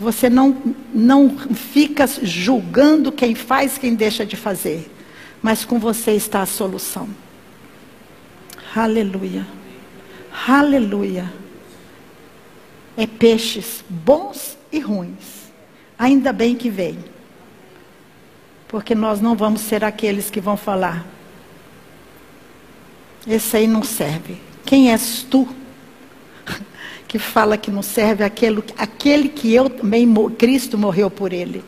você 0.00 0.30
não, 0.30 0.56
não 0.94 1.36
fica 1.54 2.06
julgando 2.06 3.12
quem 3.12 3.34
faz, 3.34 3.76
quem 3.76 3.94
deixa 3.94 4.24
de 4.24 4.34
fazer, 4.34 4.90
mas 5.42 5.66
com 5.66 5.78
você 5.78 6.12
está 6.12 6.40
a 6.40 6.46
solução. 6.46 7.06
Aleluia. 8.74 9.46
Aleluia. 10.48 11.30
É 12.96 13.06
peixes 13.06 13.84
bons 13.88 14.56
e 14.72 14.80
ruins. 14.80 15.50
Ainda 15.98 16.32
bem 16.32 16.54
que 16.54 16.70
vem. 16.70 16.98
Porque 18.68 18.94
nós 18.94 19.20
não 19.20 19.36
vamos 19.36 19.60
ser 19.60 19.84
aqueles 19.84 20.30
que 20.30 20.40
vão 20.40 20.56
falar. 20.56 21.04
Esse 23.26 23.58
aí 23.58 23.66
não 23.66 23.82
serve. 23.82 24.38
Quem 24.64 24.92
és 24.92 25.26
tu? 25.28 25.46
Que 27.10 27.18
fala 27.18 27.58
que 27.58 27.72
não 27.72 27.82
serve 27.82 28.22
aquele, 28.22 28.62
aquele 28.78 29.28
que 29.28 29.52
eu 29.52 29.68
também, 29.68 30.06
Cristo 30.38 30.78
morreu 30.78 31.10
por 31.10 31.32
ele. 31.32 31.64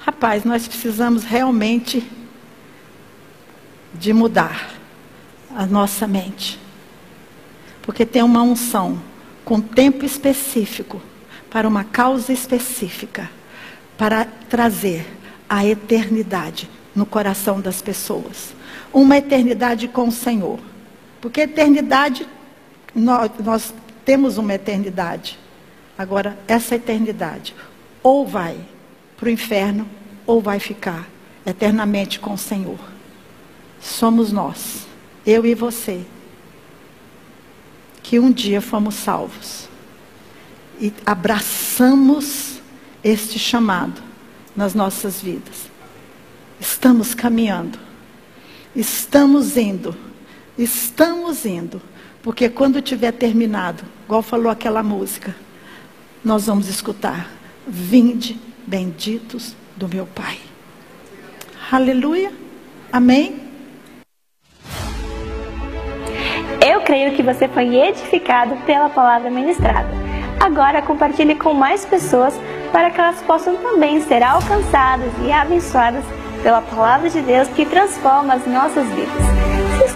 Rapaz, 0.00 0.44
nós 0.44 0.68
precisamos 0.68 1.24
realmente 1.24 2.06
de 3.94 4.12
mudar 4.12 4.74
a 5.56 5.64
nossa 5.64 6.06
mente. 6.06 6.60
Porque 7.80 8.04
tem 8.04 8.22
uma 8.22 8.42
unção 8.42 9.00
com 9.46 9.62
tempo 9.62 10.04
específico, 10.04 11.00
para 11.48 11.66
uma 11.66 11.84
causa 11.84 12.34
específica, 12.34 13.30
para 13.96 14.26
trazer 14.26 15.06
a 15.48 15.64
eternidade 15.64 16.68
no 16.94 17.06
coração 17.06 17.62
das 17.62 17.80
pessoas. 17.80 18.54
Uma 18.92 19.16
eternidade 19.16 19.88
com 19.88 20.08
o 20.08 20.12
Senhor. 20.12 20.60
Porque 21.18 21.40
eternidade 21.40 22.26
nós, 22.94 23.30
nós 23.40 23.74
temos 24.04 24.38
uma 24.38 24.54
eternidade. 24.54 25.38
Agora, 25.96 26.38
essa 26.46 26.76
eternidade 26.76 27.54
ou 28.02 28.26
vai 28.26 28.58
para 29.16 29.26
o 29.26 29.30
inferno 29.30 29.88
ou 30.26 30.40
vai 30.40 30.60
ficar 30.60 31.08
eternamente 31.46 32.20
com 32.20 32.34
o 32.34 32.38
Senhor. 32.38 32.78
Somos 33.80 34.32
nós, 34.32 34.86
eu 35.26 35.44
e 35.44 35.54
você, 35.54 36.04
que 38.02 38.18
um 38.18 38.30
dia 38.30 38.60
fomos 38.60 38.94
salvos 38.94 39.68
e 40.80 40.92
abraçamos 41.04 42.60
este 43.02 43.38
chamado 43.38 44.02
nas 44.56 44.74
nossas 44.74 45.20
vidas. 45.20 45.70
Estamos 46.60 47.14
caminhando, 47.14 47.78
estamos 48.74 49.56
indo, 49.56 49.96
estamos 50.56 51.44
indo 51.44 51.80
porque 52.24 52.48
quando 52.48 52.80
tiver 52.80 53.12
terminado, 53.12 53.84
igual 54.06 54.22
falou 54.22 54.50
aquela 54.50 54.82
música, 54.82 55.36
nós 56.24 56.46
vamos 56.46 56.68
escutar: 56.68 57.28
Vinde, 57.66 58.40
benditos 58.66 59.54
do 59.76 59.86
meu 59.86 60.06
Pai. 60.06 60.38
Aleluia. 61.70 62.32
Amém. 62.90 63.40
Eu 66.66 66.80
creio 66.80 67.14
que 67.14 67.22
você 67.22 67.46
foi 67.46 67.76
edificado 67.76 68.56
pela 68.64 68.88
palavra 68.88 69.30
ministrada. 69.30 69.88
Agora 70.40 70.80
compartilhe 70.80 71.34
com 71.34 71.52
mais 71.52 71.84
pessoas 71.84 72.34
para 72.72 72.90
que 72.90 72.98
elas 72.98 73.20
possam 73.22 73.54
também 73.56 74.00
ser 74.00 74.22
alcançadas 74.22 75.12
e 75.26 75.30
abençoadas 75.30 76.04
pela 76.42 76.62
palavra 76.62 77.10
de 77.10 77.20
Deus 77.20 77.48
que 77.48 77.66
transforma 77.66 78.34
as 78.34 78.46
nossas 78.46 78.88
vidas. 78.88 79.33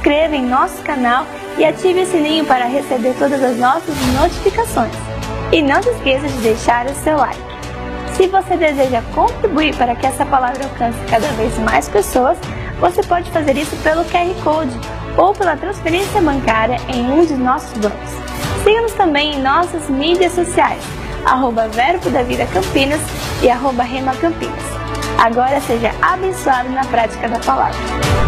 Inscreva 0.09 0.37
em 0.37 0.47
nosso 0.47 0.83
canal 0.85 1.27
e 1.59 1.65
ative 1.67 2.01
o 2.01 2.07
sininho 2.07 2.43
para 2.47 2.65
receber 2.65 3.15
todas 3.19 3.45
as 3.45 3.59
nossas 3.59 3.95
notificações. 4.19 4.95
E 5.53 5.61
não 5.61 5.83
se 5.83 5.91
esqueça 5.91 6.27
de 6.27 6.39
deixar 6.39 6.87
o 6.87 6.95
seu 6.95 7.19
like. 7.19 7.39
Se 8.17 8.27
você 8.27 8.57
deseja 8.57 9.03
contribuir 9.15 9.77
para 9.77 9.95
que 9.95 10.07
essa 10.07 10.25
palavra 10.25 10.65
alcance 10.65 10.99
cada 11.11 11.29
vez 11.33 11.59
mais 11.59 11.91
pessoas, 11.91 12.39
você 12.81 13.03
pode 13.03 13.31
fazer 13.33 13.55
isso 13.59 13.77
pelo 13.83 14.03
QR 14.07 14.33
Code 14.43 14.81
ou 15.19 15.35
pela 15.35 15.59
transferência 15.59 16.23
bancária 16.23 16.79
em 16.89 17.05
um 17.13 17.27
de 17.27 17.35
nossos 17.35 17.77
bancos. 17.77 18.11
Siga-nos 18.65 18.95
também 18.95 19.35
em 19.35 19.43
nossas 19.43 19.91
mídias 19.91 20.33
sociais, 20.33 20.83
arroba 21.27 21.69
Verbo 21.69 22.09
da 22.09 22.23
Vida 22.23 22.47
Campinas 22.47 23.01
e 23.43 23.51
arroba 23.51 23.83
Rema 23.83 24.17
Campinas. 24.17 24.65
Agora 25.19 25.61
seja 25.61 25.93
abençoado 26.01 26.71
na 26.71 26.85
prática 26.87 27.29
da 27.29 27.39
palavra. 27.41 28.28